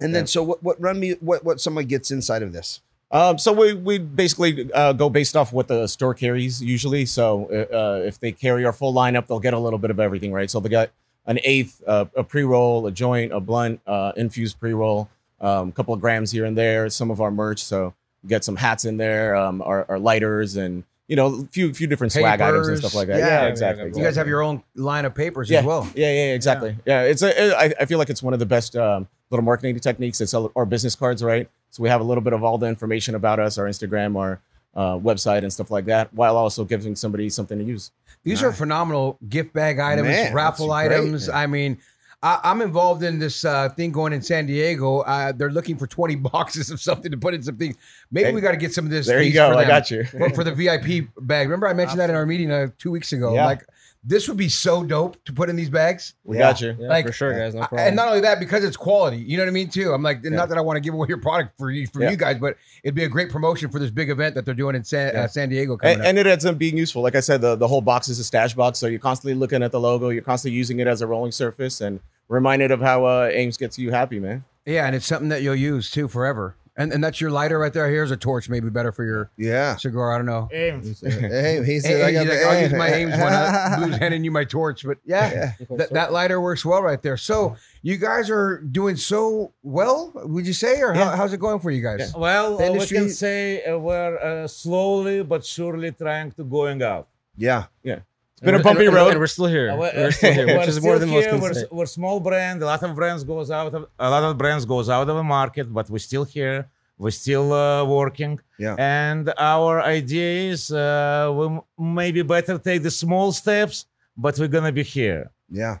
[0.00, 0.26] And then, Yeah.
[0.26, 2.80] so what, what run me, what, what someone gets inside of this?
[3.12, 7.06] Um, so we we basically uh, go based off what the store carries usually.
[7.06, 9.98] So uh, uh, if they carry our full lineup, they'll get a little bit of
[9.98, 10.48] everything, right?
[10.48, 10.90] So they got
[11.26, 15.08] an eighth, uh, a pre roll, a joint, a blunt, uh, infused pre roll,
[15.40, 16.88] um, a couple of grams here and there.
[16.88, 17.94] Some of our merch, so
[18.28, 21.88] get some hats in there, um, our, our lighters, and you know, a few few
[21.88, 23.18] different swag items and stuff like that.
[23.18, 23.90] Yeah, Yeah, yeah, exactly.
[23.90, 23.96] yeah.
[23.96, 25.90] You guys have your own line of papers yeah, as well.
[25.96, 26.76] Yeah, yeah, exactly.
[26.86, 27.52] Yeah, it's a.
[27.58, 30.20] I, I feel like it's one of the best um, little marketing techniques.
[30.20, 31.50] It's our business cards, right?
[31.70, 34.40] So we have a little bit of all the information about us, our Instagram, our
[34.76, 37.90] uh, website, and stuff like that, while also giving somebody something to use.
[38.22, 40.96] These are phenomenal gift bag items, Man, raffle that's great.
[40.96, 41.28] items.
[41.28, 41.78] I mean,
[42.22, 45.00] I, I'm involved in this uh, thing going in San Diego.
[45.00, 47.76] Uh, they're looking for 20 boxes of something to put in some things.
[48.10, 49.06] Maybe Hey, we got to get some of this.
[49.06, 49.50] there you go.
[49.52, 50.04] for I got you.
[50.04, 51.46] for, for the VIP bag.
[51.48, 53.32] Remember, I mentioned that in our meeting uh, two weeks ago.
[53.34, 53.46] Yeah.
[53.46, 53.64] Like,
[54.02, 56.14] this would be so dope to put in these bags.
[56.24, 56.50] We Yeah.
[56.52, 56.74] got you.
[56.78, 57.54] Yeah, like, for sure, guys.
[57.54, 57.86] No I- problem.
[57.88, 59.18] and not only that, because it's quality.
[59.18, 59.92] You know what I mean, too.
[59.92, 62.10] I'm like, not that I want to give away your product for you, for Yeah.
[62.10, 64.74] you guys, but it'd be a great promotion for this big event that they're doing
[64.74, 65.22] in San, Yeah.
[65.24, 66.08] uh, San Diego coming And, up.
[66.08, 67.02] and it ends up being useful.
[67.02, 69.62] Like I said, the, the whole box is a stash box, so you're constantly looking
[69.62, 70.08] at the logo.
[70.08, 73.78] You're constantly using it as a rolling surface, and reminded of how uh, Aims gets
[73.78, 74.44] you happy, man.
[74.64, 76.56] Yeah, and it's something that you'll use too forever.
[76.76, 77.90] And and that's your lighter right there.
[77.90, 79.76] Here's a torch, maybe better for your Yeah.
[79.76, 80.14] cigar.
[80.14, 80.48] I don't know.
[80.52, 81.00] Aims.
[81.02, 83.32] Hey, he said, Hey, I got he's the like, I'll use my Aims one.
[83.32, 87.16] Uh, Blue's handing you my torch, but yeah, that, that lighter works well right there.
[87.18, 91.58] So you guys are doing so well, would you say, or how, how's it going
[91.60, 92.14] for you guys?
[92.16, 96.82] Well, The uh, we can say uh, we're uh, slowly but surely trying to going
[96.82, 97.08] out.
[97.36, 98.00] Yeah, yeah.
[98.40, 99.10] It's been a bumpy and- road.
[99.10, 99.70] and we're still here.
[99.70, 101.32] Uh, We're still here, which we're is more still than most here.
[101.32, 101.64] can we're, say.
[101.70, 102.62] we're small brand.
[102.62, 105.22] A lot of brands goes out of a lot of brands goes out of the
[105.22, 106.58] market, but we're still here.
[106.96, 108.40] We're still uh, working.
[108.58, 108.76] Yeah.
[108.78, 111.44] And our idea is uh, we
[112.00, 113.84] maybe better take the small steps,
[114.16, 115.30] but we're gonna be here.
[115.50, 115.78] Yeah.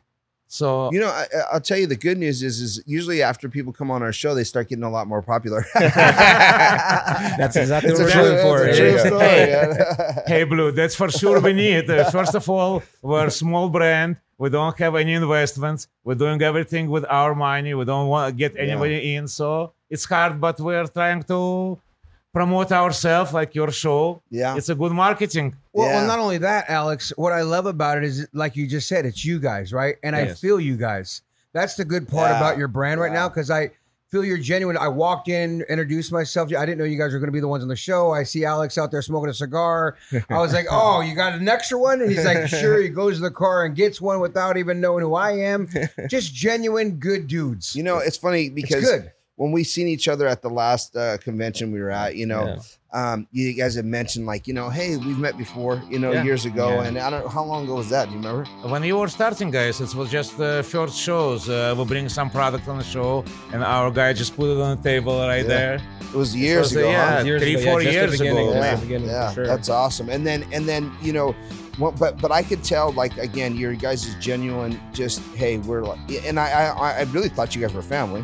[0.52, 3.72] So You know, I, I'll tell you the good news is, is usually after people
[3.72, 5.64] come on our show, they start getting a lot more popular.
[7.40, 8.66] That's exactly It's what we're true- looking for.
[8.66, 9.48] it's a true story, Hey.
[9.50, 10.22] yeah.
[10.26, 14.16] hey blue that's for sure we need uh, first of all we're a small brand
[14.38, 18.36] we don't have any investments we're doing everything with our money we don't want to
[18.36, 21.78] get anybody in so it's hard but we're trying to
[22.32, 24.56] promote ourselves like your show Yeah.
[24.56, 27.12] it's a good marketing Well, well, not only that, Alex.
[27.16, 29.96] What I love about it is, like you just said, it's you guys, right?
[30.02, 31.22] And I feel you guys.
[31.52, 32.36] That's the good part Yeah.
[32.38, 33.20] about your brand right Yeah.
[33.20, 33.70] now because I
[34.10, 34.76] feel you're genuine.
[34.76, 36.52] I walked in, introduced myself.
[36.52, 38.10] I didn't know you guys were going to be the ones on the show.
[38.12, 39.96] I see Alex out there smoking a cigar.
[40.28, 43.16] I was like, "Oh, you got an extra one?" And he's like, "Sure." He goes
[43.16, 45.68] to the car and gets one without even knowing who I am.
[46.08, 47.76] Just genuine good dudes.
[47.76, 49.12] You know, it's funny it's because good.
[49.40, 52.44] When we seen each other at the last uh, convention we were at, you know,
[53.00, 56.24] um, you guys had mentioned like, you know, hey, we've met before, you know, Yeah.
[56.28, 56.86] years ago, Yeah.
[56.86, 58.04] and I don't how long ago was that?
[58.08, 58.44] Do you remember?
[58.74, 62.28] when you were starting guys it was just the first shows uh, we bring some
[62.38, 63.12] product on the show
[63.52, 65.56] and our guy just put it on the table right Yeah.
[65.56, 65.74] there
[66.14, 66.88] It was years was, ago.
[66.90, 66.98] uh, huh?
[67.00, 68.34] yeah, Years three, ago, four just years ago.
[68.52, 69.46] yeah, the beginning, for yeah, sure.
[69.52, 70.06] that's awesome.
[70.14, 71.28] And then and then you know,
[71.80, 74.72] well, but but I could tell like again, your guys is genuine.
[75.00, 76.48] Just hey, we're like, and I
[76.86, 78.22] I, I really thought you guys were family,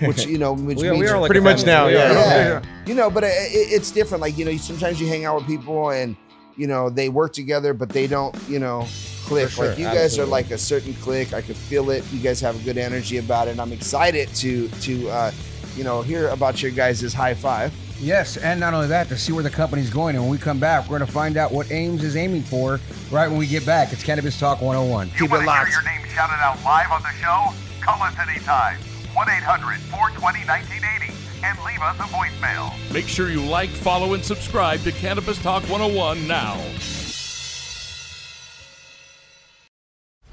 [0.00, 2.12] which you know, which We are, means we are like Pretty much now, We yeah.
[2.12, 2.62] yeah.
[2.86, 4.22] You know, but it, it- it's different.
[4.22, 6.16] Like you know, sometimes you hang out with people and
[6.56, 8.86] you know they work together, but they don't you know
[9.26, 9.50] click.
[9.50, 11.32] Sure, like you guys are like a certain click.
[11.32, 12.04] I could feel it.
[12.12, 13.52] You guys have a good energy about it.
[13.52, 15.30] And I'm excited to to uh,
[15.76, 17.72] you know hear about your guys' high five.
[18.00, 20.14] Yes, and not only that, to see where the company's going.
[20.14, 22.78] And when we come back, we're going to find out what Aims is aiming for
[23.10, 23.92] right when we get back.
[23.92, 25.08] It's Cannabis Talk 101.
[25.08, 25.70] You Keep it want to hear locked.
[25.72, 27.48] your name shouted out live on the show?
[27.80, 28.78] Call us anytime.
[29.14, 32.92] 1 800 420 1980 and leave us a voicemail.
[32.92, 36.58] Make sure you like, follow, and subscribe to Cannabis Talk 101 now.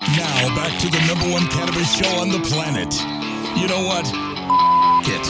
[0.00, 2.94] Now back to the number one cannabis show on the planet.
[3.60, 4.06] You know what?
[5.06, 5.26] it.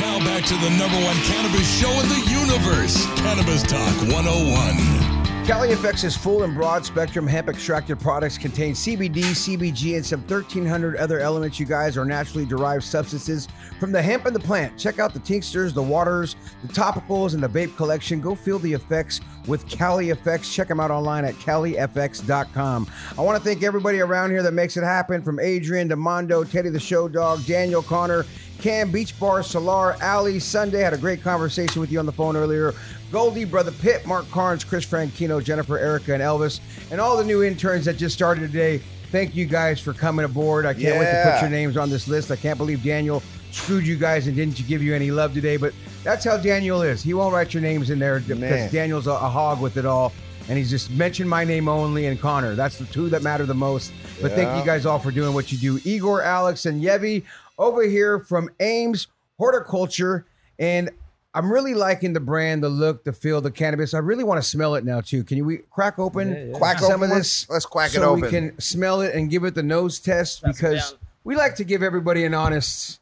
[0.00, 3.06] Now back to the number one cannabis show in the universe.
[3.16, 5.13] Cannabis Talk 101.
[5.46, 10.96] Cali FX's full and broad spectrum hemp extracted products contain CBD, CBG, and some 1,300
[10.96, 13.46] other elements, you guys, are naturally derived substances
[13.78, 14.78] from the hemp and the plant.
[14.78, 18.22] Check out the tinctures, the waters, the topicals, and the vape collection.
[18.22, 20.50] Go feel the effects with Cali FX.
[20.50, 22.90] Check them out online at califx.com.
[23.18, 26.42] I want to thank everybody around here that makes it happen from Adrian to Mondo,
[26.44, 28.24] Teddy the Show Dog, Daniel Connor,
[28.60, 30.80] Cam, Beach Bar, Solar, Ali, Sunday.
[30.80, 32.72] Had a great conversation with you on the phone earlier.
[33.12, 37.42] Goldie, Brother Pitt, Mark Carnes, Chris Franchino, Jennifer, Erica, and Elvis, and all the new
[37.42, 38.78] interns that just started today.
[39.10, 40.66] Thank you guys for coming aboard.
[40.66, 42.30] I can't wait to put your names on this list.
[42.30, 45.72] I can't believe Daniel screwed you guys and didn't give you any love today, but
[46.02, 47.02] that's how Daniel is.
[47.02, 48.72] He won't write your names in there because Man.
[48.72, 50.12] Daniel's a, a hog with it all.
[50.48, 52.54] And he's just mentioned my name only and Connor.
[52.54, 53.94] That's the two that matter the most.
[54.20, 55.80] But thank you guys all for doing what you do.
[55.88, 57.24] Igor, Alex, and Yevi
[57.58, 60.26] over here from Aims Horticulture.
[60.58, 60.90] And
[61.34, 63.94] I'm really liking the brand, the look, the feel, the cannabis.
[63.94, 65.24] I really want to smell it now too.
[65.24, 67.48] Can you we crack open Quack some open of this?
[67.50, 70.94] Let's quack it so we can smell it and give it the nose test because
[71.24, 73.00] we like to give everybody an honest,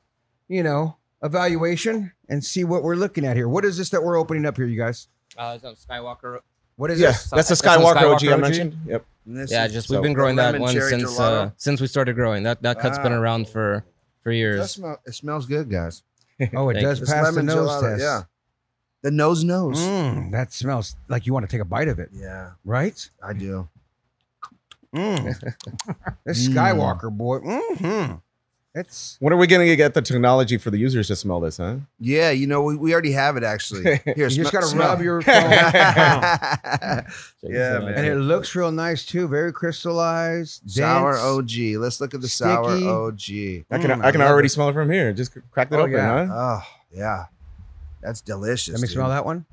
[0.49, 3.49] you know, evaluation and see what we're looking at here.
[3.49, 5.09] What is this that we're opening up here, you guys?
[5.37, 6.38] Uh, it's on Skywalker.
[6.77, 7.25] What is Yeah, this?
[7.31, 8.77] that's the That's on Skywalker, OG I Skywalker mentioned.
[8.87, 9.05] Yep.
[9.27, 12.43] Yeah, just so- we've been growing that one since uh, since we started growing.
[12.45, 13.85] That that cut's been around for
[14.23, 14.71] for That years.
[14.71, 16.03] smell, it smells good, guys.
[16.55, 17.05] Oh, it Thank does you.
[17.07, 18.01] This pass the lemon nose gelato, test.
[18.03, 18.23] Yeah.
[19.03, 19.79] The nose nose.
[19.81, 23.11] Mm, that smells like you want to take a bite of it, Yeah, right?
[23.23, 23.69] I do.
[24.95, 25.25] Mm.
[26.25, 27.39] this Skywalker boy.
[27.41, 28.13] hmm
[28.75, 31.59] It's When are we going to get the technology for the users to smell this,
[31.59, 31.77] huh?
[32.01, 33.83] Yeah, you know, we, we already have it actually.
[34.05, 34.89] Here, you just got to smell.
[34.93, 35.51] rub your phone.
[35.51, 37.03] yeah,
[37.43, 39.29] and it looks real nice too.
[39.29, 40.63] Very crystallized.
[40.71, 41.19] Sour.
[41.19, 41.51] OG.
[41.77, 43.21] Let's look at the sour OG.
[43.71, 44.51] I can Mm, I can I love already it.
[44.51, 45.13] smell it from here.
[45.13, 46.27] Just crack it Oh, open, yeah.
[46.27, 46.33] huh?
[46.33, 46.63] Oh,
[46.95, 47.25] yeah.
[48.01, 48.73] That's delicious.
[48.73, 48.95] Let me dude.
[48.95, 49.45] smell that one.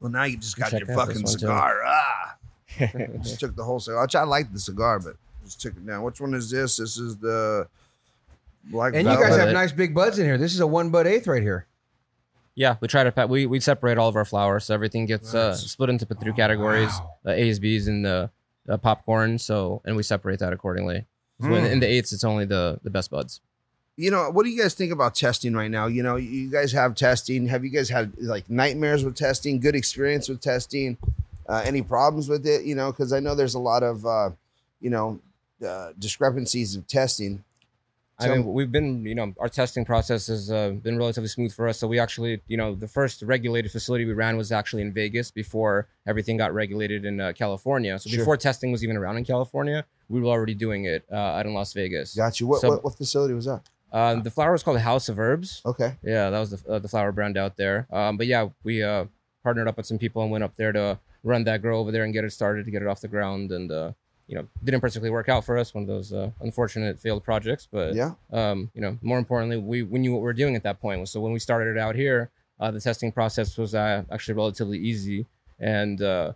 [0.00, 1.38] Well, now you just got Check your fucking one, too.
[1.40, 1.82] cigar.
[1.84, 2.36] Ah.
[3.22, 4.02] just took the whole cigar.
[4.02, 6.04] Which I like the cigar, but just took it down.
[6.04, 6.76] Which one is this?
[6.76, 7.66] This is the
[8.70, 9.44] black And you guys velvet.
[9.46, 10.38] have nice big buds in here.
[10.38, 11.66] This is a one bud eighth right here.
[12.54, 15.32] Yeah, we try to pa- we we separate all of our flowers, so everything gets
[15.34, 15.70] uh, Nice.
[15.70, 17.10] split into three categories: Wow.
[17.24, 18.30] the A's, B's, and the
[18.68, 19.38] uh, popcorn.
[19.38, 21.06] So and we separate that accordingly.
[21.40, 21.70] So in, Mm.
[21.72, 23.40] in the eights, it's only the the best buds.
[23.96, 25.86] you know, what do you guys think about testing right now?
[25.86, 27.46] You know, you guys have testing.
[27.48, 29.60] Have you guys had like nightmares with testing?
[29.60, 30.96] Good experience with testing?
[31.48, 32.64] Uh, any problems with it?
[32.64, 34.30] You know, because I know there's a lot of, uh,
[34.80, 35.18] you know,
[35.66, 37.42] uh, discrepancies of testing.
[38.20, 41.68] I mean, we've been, you know, our testing process has uh, been relatively smooth for
[41.68, 41.78] us.
[41.78, 45.30] So we actually, you know, the first regulated facility we ran was actually in Vegas
[45.30, 47.96] before everything got regulated in uh, California.
[47.98, 48.18] So Sure.
[48.20, 51.54] before testing was even around in California, we were already doing it uh, out in
[51.54, 52.14] Las Vegas.
[52.16, 52.48] Got you.
[52.48, 53.62] What, So- what, what facility was that?
[53.92, 55.62] Uh, the flower was called House of Herbs.
[55.64, 55.96] Okay.
[56.02, 57.86] Yeah, that was the, uh, the flower brand out there.
[57.90, 59.06] Um, but yeah, we uh,
[59.42, 62.04] partnered up with some people and went up there to run that grow over there
[62.04, 63.50] and get it started to get it off the ground.
[63.50, 63.92] And uh,
[64.28, 65.74] you know, didn't particularly work out for us.
[65.74, 67.66] One of those uh, unfortunate failed projects.
[67.70, 68.12] But Yeah.
[68.30, 71.08] um, you know, more importantly, we we knew what we were doing at that point.
[71.08, 74.78] So when we started it out here, uh, the testing process was uh, actually relatively
[74.78, 75.26] easy,
[75.58, 76.32] and uh,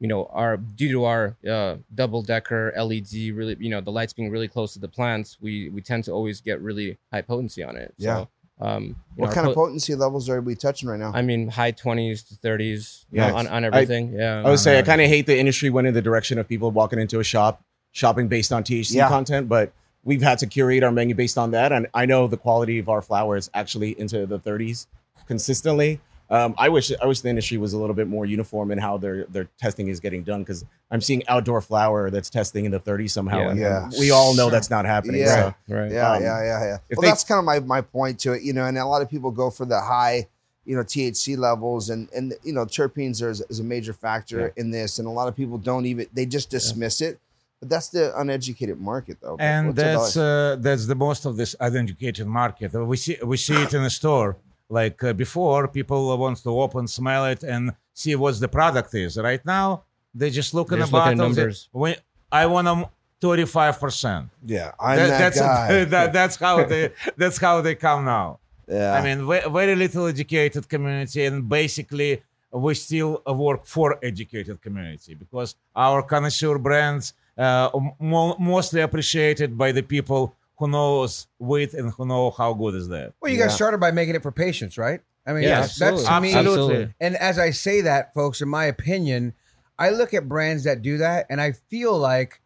[0.00, 4.12] you know, our due to our uh, double decker LED, really, you know, the lights
[4.14, 7.62] being really close to the plants, we we tend to always get really high potency
[7.62, 7.94] on it.
[7.96, 8.16] Yeah.
[8.24, 8.28] So,
[8.60, 11.12] um, you What know, kind our of po- potency levels are we touching right now?
[11.14, 13.06] I mean, high twenties to thirties.
[13.10, 13.32] Yes.
[13.32, 14.12] on, on I- everything.
[14.12, 14.42] yeah.
[14.44, 16.70] I would say I kind of hate the industry went in the direction of people
[16.70, 19.08] walking into a shop shopping based on THC Yeah.
[19.08, 19.72] content, but
[20.04, 21.72] we've had to curate our menu based on that.
[21.72, 24.86] And I know the quality of our flowers actually into the 30s
[25.26, 26.00] consistently.
[26.30, 28.98] Um, I wish I wish the industry was a little bit more uniform in how
[28.98, 32.78] their their testing is getting done because I'm seeing outdoor flower that's testing in the
[32.78, 33.38] 30s somehow.
[33.38, 33.50] Yeah.
[33.50, 33.88] and Yeah.
[33.98, 35.22] we all know that's not happening.
[35.22, 35.52] Yeah.
[35.68, 35.90] So, right.
[35.90, 36.78] Yeah, Um, yeah, yeah, yeah.
[36.94, 38.64] Well, they- that's kind of my my point to it, you know.
[38.64, 40.28] And a lot of people go for the high,
[40.64, 44.52] you know, THC levels, and and you know, terpenes are is, is a major factor
[44.56, 47.18] in this, and a lot of people don't even they just dismiss it.
[47.58, 49.36] But that's the uneducated market, though.
[49.40, 52.72] And what's that's uh, that's the most of this uneducated market.
[52.72, 54.36] We see we see it in the store.
[54.78, 59.18] Like uh, before, people want to open, smell it, and see what the product is.
[59.18, 59.82] Right now,
[60.14, 61.34] they just look They in the just look at bottle.
[61.34, 61.68] they- numbers.
[61.72, 61.96] When
[62.30, 62.86] I want them
[63.20, 64.28] thirty five percent.
[64.46, 65.84] yeah, I'm that, That's guy.
[65.94, 68.38] that, that's how they that's how they come now.
[68.68, 74.62] yeah, I mean, ve- very little educated community, and basically, we still work for educated
[74.62, 80.22] community because our connoisseur brands uh, mo- mostly appreciated by the people
[80.60, 83.14] who knows weed and who know how good is that.
[83.20, 83.46] Well, you Yeah.
[83.46, 85.00] guys started by making it for patients, right?
[85.26, 86.34] I mean, Yeah, that's, that's to me.
[86.34, 86.94] Absolutely.
[87.00, 89.32] And as I say that, folks, in my opinion,
[89.78, 92.42] I look at brands that do that and I feel like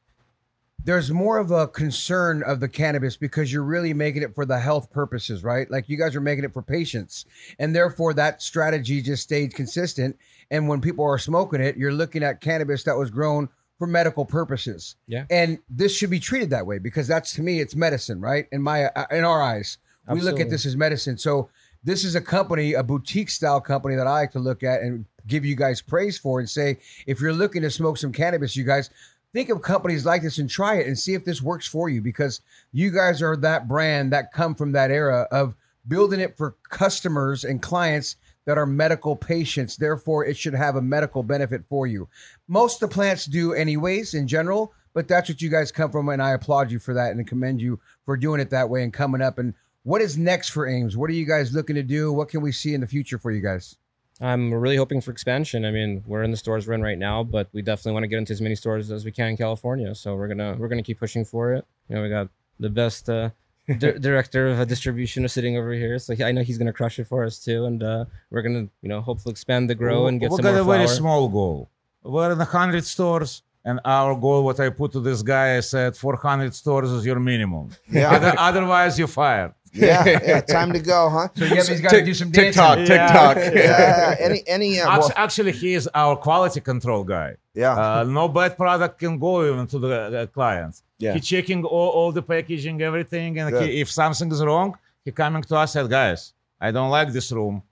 [0.85, 4.61] there's more of a concern of the cannabis because you're really making it for the
[4.61, 5.69] health purposes, right?
[5.71, 7.25] Like you guys are making it for patients.
[7.59, 10.17] And therefore that strategy just stayed consistent.
[10.53, 14.25] And when people are smoking it, you're looking at cannabis that was grown for medical
[14.25, 14.97] purposes.
[15.07, 15.27] Yeah.
[15.31, 18.47] And this should be treated that way because that's to me it's medicine, right?
[18.53, 19.79] In my uh, in our eyes.
[20.07, 21.17] We look at this as medicine.
[21.17, 21.49] So
[21.83, 25.07] this is a company, a boutique style company that I like to look at and
[25.27, 28.65] give you guys praise for and say, if you're looking to smoke some cannabis, you
[28.65, 28.91] guys
[29.33, 32.01] think of companies like this and try it and see if this works for you
[32.01, 32.41] because
[32.73, 35.55] you guys are that brand that come from that era of
[35.87, 39.77] building it for customers and clients that are medical patients.
[39.77, 42.09] Therefore, it should have a medical benefit for you.
[42.49, 46.09] Most the plants do, anyways, in general, but that's what you guys come from.
[46.09, 48.93] And I applaud you for that and commend you for doing it that way and
[48.93, 49.55] coming up and
[49.85, 50.97] what is next for Aims?
[50.97, 52.11] What are you guys looking to do?
[52.11, 53.77] What can we see in the future for you guys?
[54.21, 55.67] I'm really hoping for expansion.
[55.67, 58.09] I mean, we're in the stores we're in right now, but we definitely want to
[58.09, 59.95] get into as many stores as we can in California.
[59.95, 61.67] So we're gonna we're gonna keep pushing for it.
[61.89, 63.31] You know, we got the best uh,
[63.69, 66.73] di- director of uh, distribution is sitting over here, so he- I know he's gonna
[66.73, 67.65] crush it for us too.
[67.67, 70.53] And uh, we're gonna you know hopefully expand the grow and get we some got
[70.53, 71.71] more a very small goal.
[72.03, 75.97] We're in 100 stores, and our goal, what I put to this guy, I said
[75.97, 77.71] 400 stores is your minimum.
[77.91, 78.11] Yeah.
[78.17, 79.55] Other- Otherwise, you're fired.
[79.75, 80.41] Yeah, yeah.
[80.59, 81.29] Time to go, huh?
[81.35, 82.53] So yeah, he's got to do some dancing.
[82.53, 83.37] TikTok, TikTok.
[83.55, 84.17] Yeah.
[84.21, 84.81] Any, any.
[84.81, 87.37] Uh, well, Actually, he is our quality control guy.
[87.55, 87.73] yeah.
[88.01, 90.83] Uh, no bad product can go even to the uh, clients.
[90.99, 91.15] Yeah.
[91.15, 95.43] He checking all, all the packaging, everything, and he, if something is wrong, he coming
[95.43, 97.63] to us and guys, I don't like this room.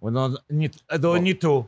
[0.00, 0.72] We don't need.
[0.90, 1.66] I don't need to.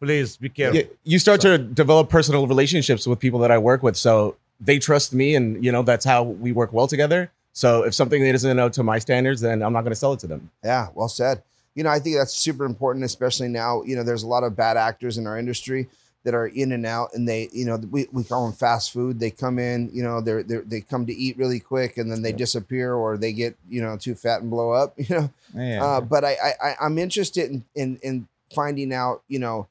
[0.00, 0.80] Please be careful.
[0.80, 4.80] Yeah, you start to develop personal relationships with people that I work with, so they
[4.80, 7.30] trust me, and you know that's how we work well together.
[7.52, 10.20] So if something isn't up to my standards, then I'm not going to sell it
[10.20, 10.50] to them.
[10.64, 11.42] Yeah, well said.
[11.74, 13.82] You know, I think that's super important, especially now.
[13.82, 15.88] You know, there's a lot of bad actors in our industry
[16.24, 19.18] that are in and out, and they, you know, we, we call them fast food.
[19.18, 22.22] They come in, you know, they're, they're they come to eat really quick, and then
[22.22, 24.94] they disappear, or they get, you know, too fat and blow up.
[24.98, 25.84] You know, Yeah.
[25.84, 29.66] uh, but I, I I- I'm interested in, in in finding out, you know,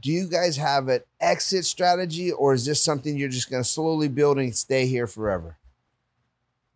[0.00, 3.68] do you guys have an exit strategy, or is this something you're just going to
[3.68, 5.56] slowly build and stay here forever?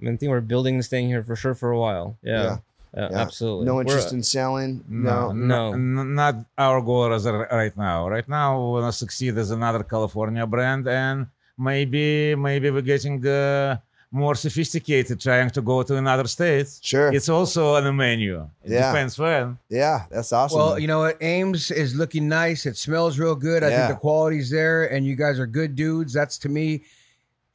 [0.01, 2.17] I mean, I think we're building and staying here for sure for a while.
[2.23, 2.57] Yeah, Yeah.
[2.97, 3.19] Yeah, Yeah.
[3.25, 3.67] absolutely.
[3.67, 4.85] No We're- interest in selling.
[4.89, 5.77] No, No, No.
[5.77, 7.33] no, not our goal as a-
[7.63, 8.09] right now.
[8.09, 11.27] Right now, we want to succeed as another California brand, and
[11.59, 13.77] maybe, maybe we're getting uh,
[14.13, 16.79] more sophisticated, trying to go to another states.
[16.83, 17.13] Sure.
[17.13, 18.49] It's also on the menu.
[18.65, 18.93] It Yeah.
[18.93, 19.59] depends when.
[19.69, 20.59] Yeah, that's awesome.
[20.59, 21.17] Well, you know what?
[21.21, 22.65] Aims is looking nice.
[22.67, 23.63] It smells real good.
[23.63, 23.77] I Yeah.
[23.89, 26.13] think the quality's there, and you guys are good dudes.
[26.15, 26.83] That's to me,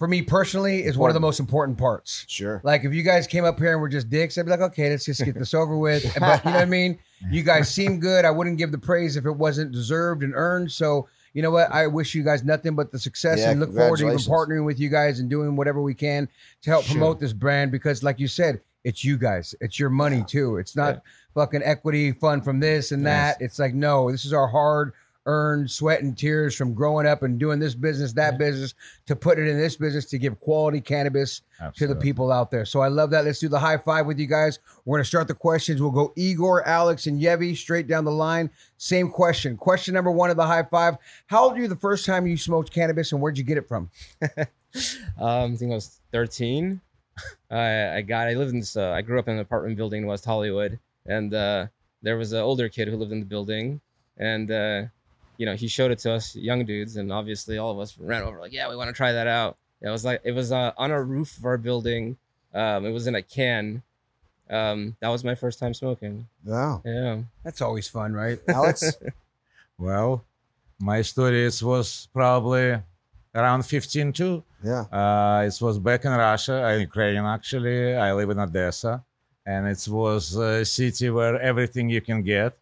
[0.01, 2.25] for me personally, is one of the most important parts.
[2.27, 2.59] sure.
[2.63, 4.89] Like if you guys came up here and were just dicks, I'd be like, okay,
[4.89, 6.01] let's just get this over with.
[6.19, 6.97] But you know what I mean?
[7.29, 8.25] You guys seem good.
[8.25, 10.71] I wouldn't give the praise if it wasn't deserved and earned.
[10.71, 11.71] So you know what?
[11.71, 14.65] I wish you guys nothing but the success Yeah, and look forward to even partnering
[14.65, 16.27] with you guys and doing whatever we can
[16.63, 19.53] to help promote this brand because, like you said, it's you guys.
[19.61, 20.57] It's your money too.
[20.57, 21.03] It's not
[21.35, 23.37] fucking equity fund from this and that.
[23.39, 24.93] It's like, no, this is our hard
[25.25, 28.73] earned sweat and tears from growing up and doing this business, that business,
[29.05, 31.41] to put it in this business to give quality cannabis
[31.75, 32.65] to the people out there.
[32.65, 33.25] So I love that.
[33.25, 34.59] Let's do the high five with you guys.
[34.85, 35.81] We're going to start the questions.
[35.81, 38.49] We'll go Igor, Alex, and Yevi straight down the line.
[38.77, 39.57] Same question.
[39.57, 40.97] Question number one of the high five.
[41.27, 43.67] How old were you the first time you smoked cannabis and where'd you get it
[43.67, 43.89] from?
[45.19, 46.79] Um, I think I was 13.
[47.51, 48.77] I I got I lived in this.
[48.77, 51.67] Uh, I grew up in an apartment building in West Hollywood, and uh,
[52.01, 53.81] there was an older kid who lived in the building,
[54.17, 54.83] and uh,
[55.41, 58.21] you know he showed it to us young dudes, and obviously all of us ran
[58.21, 59.57] over like, yeah, we want to try that out.
[59.81, 62.17] It was like it was uh, on a roof of our building.
[62.53, 63.81] Um, it was in a can.
[64.51, 66.27] Um, that was my first time smoking.
[66.45, 66.83] Wow.
[66.85, 67.23] Yeah.
[67.43, 68.39] That's always fun, right?
[68.47, 68.97] Alex?
[69.79, 70.23] Well,
[70.79, 72.77] my story it was probably
[73.33, 74.43] around 15 too.
[74.63, 74.81] Yeah.
[74.91, 77.95] Uh, it was back in Russia, uh, Ukraine actually.
[77.95, 79.03] I live in Odessa,
[79.43, 82.55] and it was a city where everything you can get,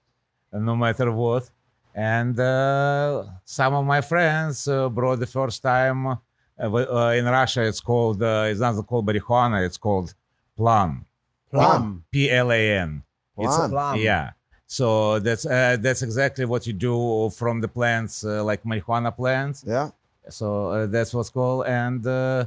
[0.53, 1.49] no matter what.
[1.95, 6.17] And uh, some of my friends uh, brought the first time uh,
[6.59, 7.63] uh, in Russia.
[7.63, 9.65] It's called uh, it's not called marijuana.
[9.65, 10.13] It's called
[10.55, 11.05] plan.
[11.51, 12.03] Plum.
[12.11, 13.03] P L A N.
[13.37, 13.69] It's- Plum.
[13.71, 13.99] Plum.
[13.99, 14.31] Yeah.
[14.67, 19.63] So that's uh, that's exactly what you do from the plants, uh, like marijuana plants.
[19.65, 19.89] Yeah.
[20.29, 22.45] So uh, that's what's called, and uh,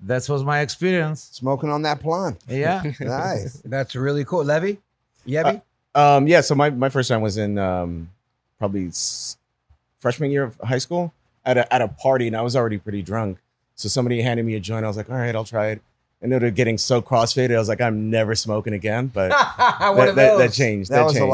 [0.00, 1.30] that was my experience.
[1.32, 2.40] Smoking on that plant.
[2.48, 2.80] Yeah.
[3.00, 3.60] Nice.
[3.64, 4.44] That's really cool.
[4.44, 4.78] Levy?
[5.26, 5.60] Yevi?
[5.96, 8.08] Um, yeah, so my, my first time was in um,
[8.58, 8.90] probably
[9.98, 11.12] freshman year of high school
[11.44, 13.38] at a, at a party, and I was already pretty drunk.
[13.74, 14.84] So somebody handed me a joint.
[14.84, 15.82] I was like, all right, I'll try it.
[16.22, 17.54] And ended up getting so crossfaded.
[17.54, 19.08] I was like, I'm never smoking again.
[19.08, 19.28] But
[19.58, 20.90] that, that, that changed.
[20.90, 21.26] That, was changed.
[21.26, 21.30] a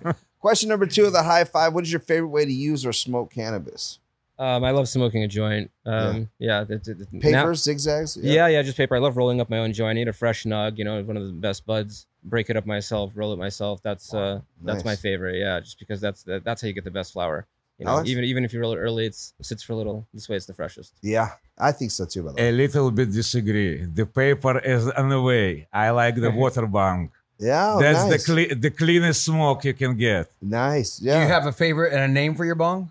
[0.00, 0.14] lie.
[0.40, 1.74] Question number two of the high five.
[1.74, 3.98] What is your favorite way to use or smoke cannabis?
[4.38, 5.70] Um, I love smoking a joint.
[5.84, 6.64] Um, yeah.
[6.64, 8.16] th- th- th- now- Papers, zigzags?
[8.16, 8.46] Yeah.
[8.46, 8.94] yeah, just paper.
[8.94, 9.90] I love rolling up my own joint.
[9.90, 12.06] I need a fresh nug, you know, one of the best buds.
[12.24, 13.80] Break it up myself, roll it myself.
[13.82, 15.38] That's uh that's my favorite.
[15.38, 17.46] Yeah, just because that's that, that's how you get the best flower.
[17.78, 18.08] You know, Alex?
[18.10, 20.04] even even if you roll it early, it's, it sits for a little.
[20.12, 20.94] This way, it's the freshest.
[21.00, 21.30] Yeah.
[21.56, 22.48] I think so too, by the way.
[22.48, 23.84] a little bit disagree.
[23.84, 25.68] The paper is on the way.
[25.72, 27.12] I like the water bank.
[27.38, 27.74] Yeah.
[27.74, 28.26] oh, that's nice.
[28.26, 30.28] the cle- the cleanest smoke you can get.
[30.42, 31.00] Nice.
[31.00, 31.14] Yeah.
[31.14, 31.26] Do Yeah.
[31.26, 32.90] you have a favorite and a name for your bong?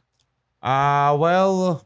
[0.63, 1.85] Uh well,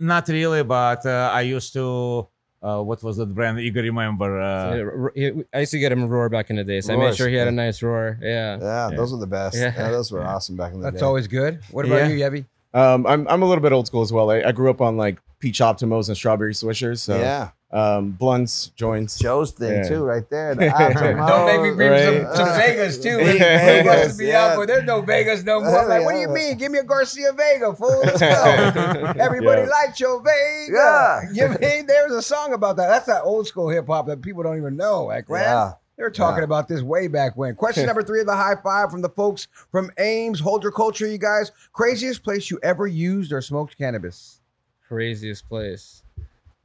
[0.00, 2.26] not really, but uh, I used to.
[2.62, 3.58] Uh, what was that brand?
[3.58, 4.40] Igor, remember?
[4.40, 6.80] Uh, Yeah, r- r- I used to get him a ROOR back in the day,
[6.80, 7.48] so I made sure he had yeah.
[7.48, 8.18] a nice ROOR.
[8.22, 8.58] Yeah.
[8.60, 9.56] yeah, those were the best.
[9.56, 9.72] Yeah.
[9.76, 10.96] Yeah, those were awesome back in the That's day.
[10.98, 11.60] That's always good.
[11.72, 12.08] What about Yeah.
[12.08, 12.44] you, Yevi?
[12.74, 14.30] Um, I'm, I'm a little bit old school as well.
[14.30, 17.00] I, I grew up on like peach optimos and strawberry swishers.
[17.00, 17.50] So yeah.
[17.72, 19.18] Um, blunts, joints.
[19.18, 19.88] Joe's thing Yeah.
[19.88, 20.54] too, right there.
[20.54, 21.26] The Alamo.
[21.26, 22.26] Don't make me bring Right.
[22.36, 23.16] some, some Vegas too.
[23.16, 24.44] Vegas Vegas, to be yeah.
[24.48, 25.78] out, but there's no Vegas no more.
[25.78, 26.58] I'm like, what do you mean?
[26.58, 28.02] Give me a Garcia Vega, fool.
[28.04, 29.12] Let's go.
[29.18, 29.68] Everybody Yeah.
[29.68, 30.70] likes your Vega.
[30.70, 31.20] Yeah.
[31.32, 32.88] You mean there's a song about that.
[32.88, 35.04] That's that old school hip hop that people don't even know.
[35.06, 35.72] Like, man, Yeah.
[35.96, 36.44] they were talking Yeah.
[36.44, 37.54] about this way back when.
[37.54, 40.40] Question number three of the high five from the folks from Aims.
[40.40, 41.52] Hold your culture, you guys.
[41.72, 44.40] Craziest place you ever used or smoked cannabis?
[44.88, 46.02] Craziest place.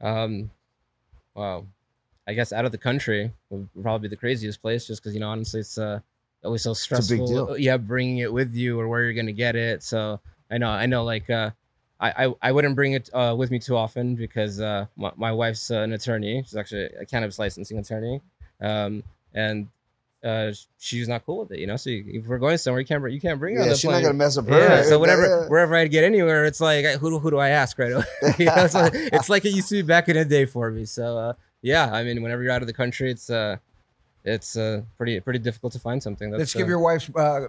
[0.02, 0.50] Um,
[1.38, 1.66] wow.
[2.26, 5.20] I guess out of the country would probably be the craziest place, just because you
[5.20, 6.00] know honestly it's uh
[6.44, 7.26] always so a big stressful.
[7.26, 7.58] deal.
[7.58, 9.82] Yeah, bringing it with you or where you're gonna get it.
[9.82, 10.20] So
[10.50, 11.50] I know I know like uh.
[12.00, 15.32] I, I, I wouldn't bring it uh, with me too often because uh, my, my
[15.32, 16.44] wife's uh, an attorney.
[16.44, 18.20] She's actually a cannabis licensing attorney,
[18.60, 19.02] um,
[19.34, 19.66] and
[20.24, 21.60] uh, she's not cool with it.
[21.60, 23.58] You know, so you, if we're going somewhere, you can't bring- you can't bring it.
[23.60, 24.02] on Yeah, the she's not plane.
[24.02, 24.58] gonna mess up her.
[24.58, 25.48] Yeah, so Yeah, whenever yeah.
[25.48, 28.04] wherever I get anywhere, it's like who do- who do I ask right away?
[28.38, 30.70] you know, it's, like, it's like it used to be back in the day for
[30.70, 30.84] me.
[30.84, 33.56] So uh, yeah, I mean, whenever you're out of the country, it's uh,
[34.24, 36.30] it's uh, pretty pretty difficult to find something.
[36.30, 37.08] That's, Let's give uh, your wife's.
[37.14, 37.48] Uh,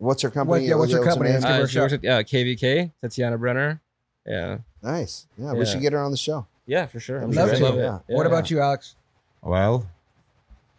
[0.00, 0.66] What's her What- company?
[0.68, 1.30] yeah, what's her company?
[1.32, 1.40] name?
[1.40, 2.04] Let's her Uh, she works shout.
[2.04, 3.80] at uh, KVK, Tatiana Brenner.
[4.24, 5.26] Yeah, Nice.
[5.36, 5.64] Yeah, we Yeah.
[5.64, 6.46] should get her on the show.
[6.66, 7.18] yeah, for sure.
[7.18, 7.64] I'd I'm love sure to.
[7.64, 7.82] love it.
[7.82, 7.98] Yeah.
[8.08, 8.94] Yeah, what about you, Alex?
[9.42, 9.88] Well,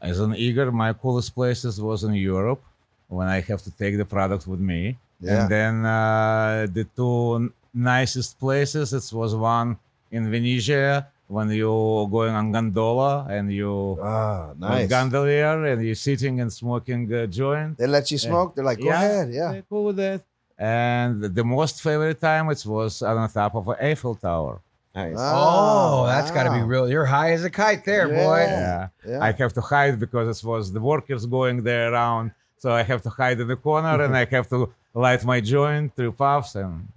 [0.01, 2.61] as an eager, my coolest places was in Europe
[3.07, 4.97] when I have to take the product with me.
[5.19, 5.41] Yeah.
[5.43, 9.77] And then uh, the two nicest places, it was one
[10.11, 14.89] in Venezia when you're going on gondola and you Ah, nice.
[14.89, 17.77] gondolier and you're sitting and smoking a joint.
[17.77, 18.55] They let you smoke.
[18.55, 19.31] They're like, go ahead.
[19.31, 19.59] Yeah.
[19.69, 20.21] cool with that.
[20.57, 24.59] And the most favorite time it was on the top of an Eiffel Tower.
[25.01, 25.15] Nice.
[25.17, 26.89] Oh, that's got to be real.
[26.89, 28.39] You're high as a kite there, boy.
[28.47, 28.87] Yeah.
[29.05, 29.11] Yeah.
[29.11, 29.23] Yeah.
[29.27, 32.31] I have to hide because it was the workers going there around.
[32.57, 34.59] So I have to hide in the corner and I have to
[34.93, 36.87] light my joint through puffs and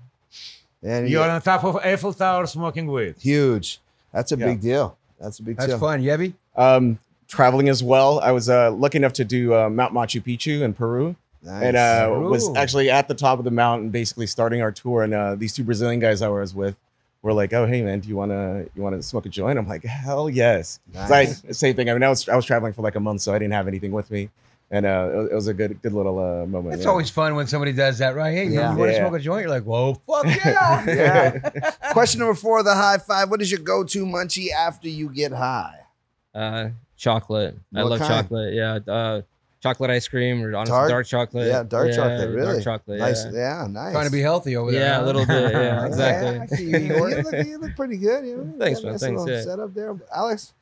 [0.82, 3.14] And you're yeah, on top of Eiffel Tower smoking weed.
[3.20, 3.80] huge.
[4.12, 4.46] That's a Yeah.
[4.46, 4.96] big deal.
[5.20, 5.78] That's a big That's deal.
[5.78, 6.02] That's fun.
[6.02, 6.34] Yevi?
[6.56, 6.98] Um,
[7.28, 8.18] traveling as well.
[8.20, 11.14] I was uh, lucky enough to do uh, Mount Machu Picchu in Peru.
[11.44, 11.62] Nice.
[11.64, 15.02] and uh, was actually at the top of the mountain, basically starting our tour.
[15.02, 16.76] And uh, these two Brazilian guys I was with
[17.22, 19.84] were like, "Oh, hey man, do you wanna you wanna smoke a joint?" I'm like,
[19.84, 21.44] "Hell yes!" Nice.
[21.48, 21.88] I, same thing.
[21.88, 23.68] I mean, I was I was traveling for like a month, so I didn't have
[23.68, 24.28] anything with me,
[24.70, 26.74] and uh, it was- it was a good good little uh, moment.
[26.74, 26.90] It's yeah.
[26.90, 28.32] always fun when somebody does that, right?
[28.34, 28.72] Hey, Yeah.
[28.72, 29.06] you want to Yeah.
[29.08, 29.42] smoke a joint?
[29.42, 30.84] You're like, whoa, fuck yeah.
[30.86, 31.70] yeah.
[31.92, 33.30] Question number four of the high five.
[33.30, 35.78] What is your go-to munchie after you get high?
[36.34, 37.56] Uh, chocolate.
[37.74, 38.10] I love kind?
[38.24, 38.54] chocolate.
[38.54, 38.78] Yeah.
[38.86, 39.22] Uh,
[39.62, 40.88] chocolate ice cream or honestly Dark?
[40.90, 41.46] dark, chocolate.
[41.46, 42.30] Yeah, dark chocolate.
[42.30, 42.52] Really?
[42.52, 42.98] Dark chocolate.
[42.98, 43.24] Nice.
[43.26, 43.62] Yeah.
[43.62, 43.92] Yeah, nice.
[43.92, 44.80] Trying to be healthy over there.
[44.80, 45.04] Yeah, huh?
[45.04, 45.52] a little bit.
[45.52, 46.38] Yeah, Yeah, exactly.
[46.40, 48.26] I see you, you, look, you look pretty good.
[48.26, 48.54] You know?
[48.58, 48.92] Thanks, Got a man.
[48.92, 49.42] nice Thanks, little yeah.
[49.44, 50.52] Setup there, Alex.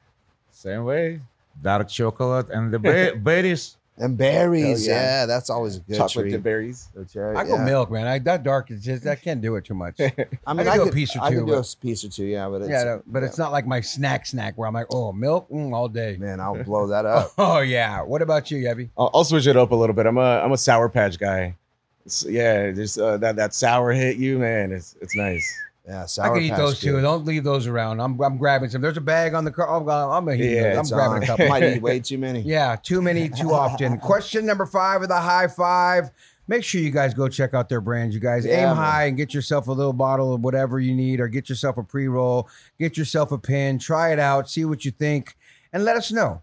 [0.52, 1.20] Same way.
[1.62, 3.76] Dark chocolate and the ba- berries.
[3.96, 4.86] And berries.
[4.86, 5.02] Hell yeah.
[5.02, 5.26] yeah.
[5.26, 6.30] that's always a good chocolate treat.
[6.32, 6.88] dip berries.
[6.94, 7.64] That's right, I go yeah.
[7.64, 8.06] milk, man.
[8.06, 10.00] I that dark is just I can't do it too much.
[10.00, 12.04] I mean, I I, can do a piece or I two, could do a piece
[12.04, 12.24] or two.
[12.24, 15.12] Yeah, but it's, no, but it's not like my snack snack where I'm like, oh,
[15.12, 16.16] milk mm, all day.
[16.18, 17.32] Man, I'll blow that up.
[17.38, 18.02] Oh yeah.
[18.02, 18.90] What about you, Yevi?
[18.96, 20.06] I'll, I'll switch it up a little bit.
[20.06, 21.56] I'm a I'm a sour patch guy.
[22.04, 24.72] It's, yeah, just uh, that that sour hit you, man.
[24.72, 25.60] It's it's nice.
[25.86, 27.00] Yeah, I sour can eat those too.
[27.00, 28.00] Don't leave those around.
[28.00, 28.80] I'm, I'm grabbing some.
[28.82, 29.68] There's a bag on the car.
[29.68, 31.22] I'm, I'm, I'm, Yeah, I'm grabbing on.
[31.22, 31.46] a couple.
[31.48, 32.40] Might eat way too many.
[32.42, 33.98] Yeah, too many, too often.
[34.00, 36.10] Question number five of the high five.
[36.48, 38.14] Make sure you guys go check out their brands.
[38.14, 38.76] You guys Yeah, aim man.
[38.76, 41.82] high and get yourself a little bottle of whatever you need, or get yourself a
[41.84, 45.36] pre roll, get yourself a pin, try it out, see what you think,
[45.72, 46.42] and let us know.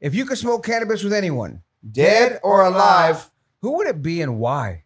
[0.00, 3.30] If you could smoke cannabis with anyone, Dead or alive?
[3.62, 4.84] who would it be and why?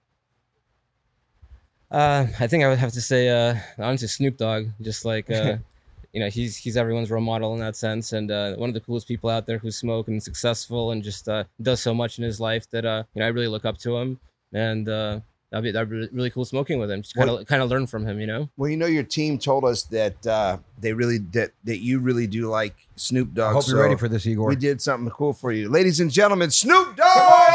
[1.90, 4.66] Uh, I think I would have to say, uh, honestly, Snoop Dogg.
[4.80, 5.56] Just like, uh,
[6.12, 8.80] you know, he's he's everyone's role model in that sense, and uh, one of the
[8.80, 12.24] coolest people out there who smoke and successful and just uh, does so much in
[12.24, 14.20] his life that uh, you know I really look up to him,
[14.52, 15.20] and uh,
[15.50, 17.02] that'd be that'd be really cool smoking with him.
[17.02, 18.48] Just kind of kind of learn from him, you know.
[18.56, 22.26] Well, you know, your team told us that uh, they really that that you really
[22.26, 23.50] do like Snoop Dogg.
[23.50, 24.48] I hope so you're ready for this, Igor.
[24.48, 26.50] We did something cool for you, ladies and gentlemen.
[26.50, 27.49] Snoop Dogg.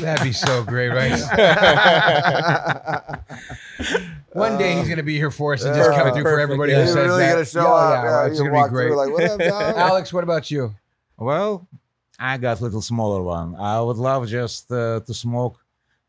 [0.00, 1.12] That'd be so great, right?
[4.32, 6.78] One day he's gonna be here for us and just come through for everybody who
[6.78, 7.32] You're says really that.
[7.32, 8.04] gonna show Yeah, up.
[8.04, 8.86] yeah, Yeah, it's you gonna walk be great.
[8.88, 9.76] through like, what up, dog?
[9.76, 10.74] Alex, what about you?
[11.16, 11.66] Well,
[12.18, 13.54] I got a little smaller one.
[13.56, 15.58] I would love just uh, to smoke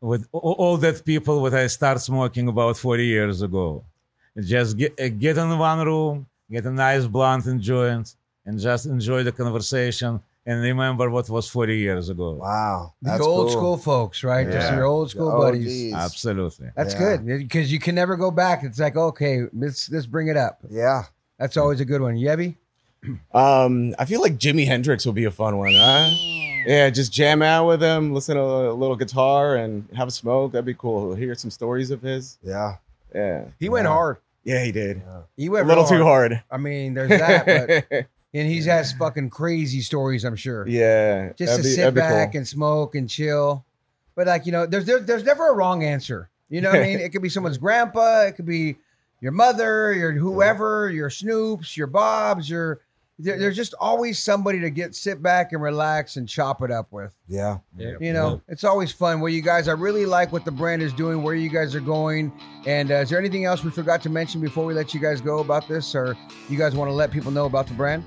[0.00, 3.84] with a- all that people that I start smoking about 40 years ago.
[4.38, 8.14] Just get uh, get in one room, get a nice blunt and joint,
[8.46, 12.32] and just enjoy the conversation and remember what was 40 years ago.
[12.32, 13.50] Wow, The old cool.
[13.50, 14.46] school folks, right?
[14.46, 14.76] Just Yeah.
[14.76, 15.92] your old school The buddies.
[15.92, 16.04] OGs.
[16.04, 16.68] Absolutely.
[16.76, 17.16] That's Yeah.
[17.16, 18.64] good because you can never go back.
[18.64, 20.60] It's like, okay, let's let's bring it up.
[20.68, 21.04] Yeah,
[21.38, 22.16] That's always a good one.
[22.16, 22.56] Yevi?
[23.32, 25.72] Um, I feel like Jimi Hendrix would be a fun one.
[25.74, 26.10] Huh?
[26.66, 30.52] Yeah, just jam out with him, listen to a little guitar, and have a smoke.
[30.52, 31.14] That'd be cool.
[31.14, 32.36] Hear some stories of his.
[32.42, 32.76] yeah.
[33.14, 33.44] Yeah.
[33.58, 34.18] He went hard.
[34.44, 35.00] Yeah, he did.
[35.36, 36.42] He went A little real too hard.
[36.50, 40.24] I mean, there's that, but and he's has fucking crazy stories.
[40.24, 40.66] I'm sure.
[40.68, 41.32] Yeah.
[41.36, 42.38] just to be- sit back cool.
[42.38, 43.64] and smoke and chill.
[44.14, 46.28] But like you know, there's there, there's never a wrong answer.
[46.48, 46.98] You know what I mean?
[47.00, 48.76] It could be someone's grandpa, it could be
[49.20, 52.80] your mother, your whoever, your Snoops, your Bobs, your.
[53.22, 56.88] There, there's just always somebody to get sit back and relax and chop it up
[56.90, 57.16] with.
[57.76, 57.94] Yeah.
[58.00, 59.20] You know, it's always fun.
[59.20, 61.80] Where you guys, I really like what the brand is doing, where you guys are
[61.80, 62.32] going.
[62.66, 65.20] And uh, is there anything else we forgot to mention before we let you guys
[65.20, 66.16] go about this, or
[66.48, 68.04] you guys want to let people know about the brand?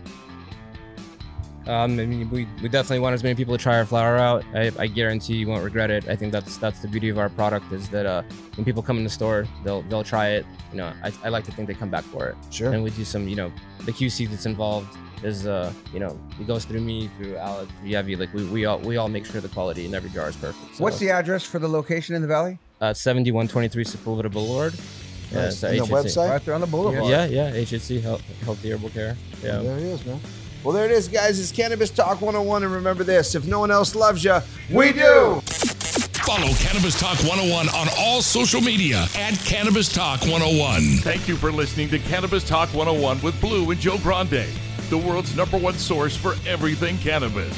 [1.66, 4.44] Um, I mean, we, we definitely want as many people to try our flower out.
[4.54, 6.10] I, I guarantee you won't regret it.
[6.10, 8.24] I think that's that's the beauty of our product is that uh,
[8.56, 10.46] when people come in the store, they'll they'll try it.
[10.72, 12.36] You know, I, I like to think they come back for it.
[12.52, 12.74] Sure.
[12.74, 13.52] And we do some, you know,
[13.86, 17.92] the QC that's involved is uh, you know, it goes through me, through Alex, through
[17.92, 18.20] Yevi.
[18.20, 20.76] Like we, we all we all make sure the quality in every jar is perfect.
[20.76, 22.58] So, What's the address for the location in the valley?
[22.82, 24.74] uh, 7123 Sepulveda Boulevard?
[25.32, 25.54] Yeah, Nice.
[25.54, 26.30] it's, uh, And the website?
[26.30, 27.10] Right there on the boulevard.
[27.10, 29.16] Yeah, yeah, HHC, Health, Healthy Herbal Care.
[29.42, 29.60] Yeah.
[29.60, 30.20] There he is, man.
[30.64, 31.42] Well, there it is, guys.
[31.42, 32.64] It's Cannabis Talk 101.
[32.64, 34.38] And remember this if no one else loves you,
[34.72, 35.42] we do.
[36.24, 40.82] Follow Cannabis Talk 101 on all social media at Cannabis Talk 101.
[41.02, 44.46] Thank you for listening to Cannabis Talk 101 with Blue and Joe Grande,
[44.90, 47.54] the world's number one source for everything cannabis.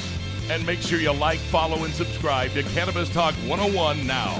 [0.50, 4.40] And make sure you like, follow, and subscribe to Cannabis Talk 101 now.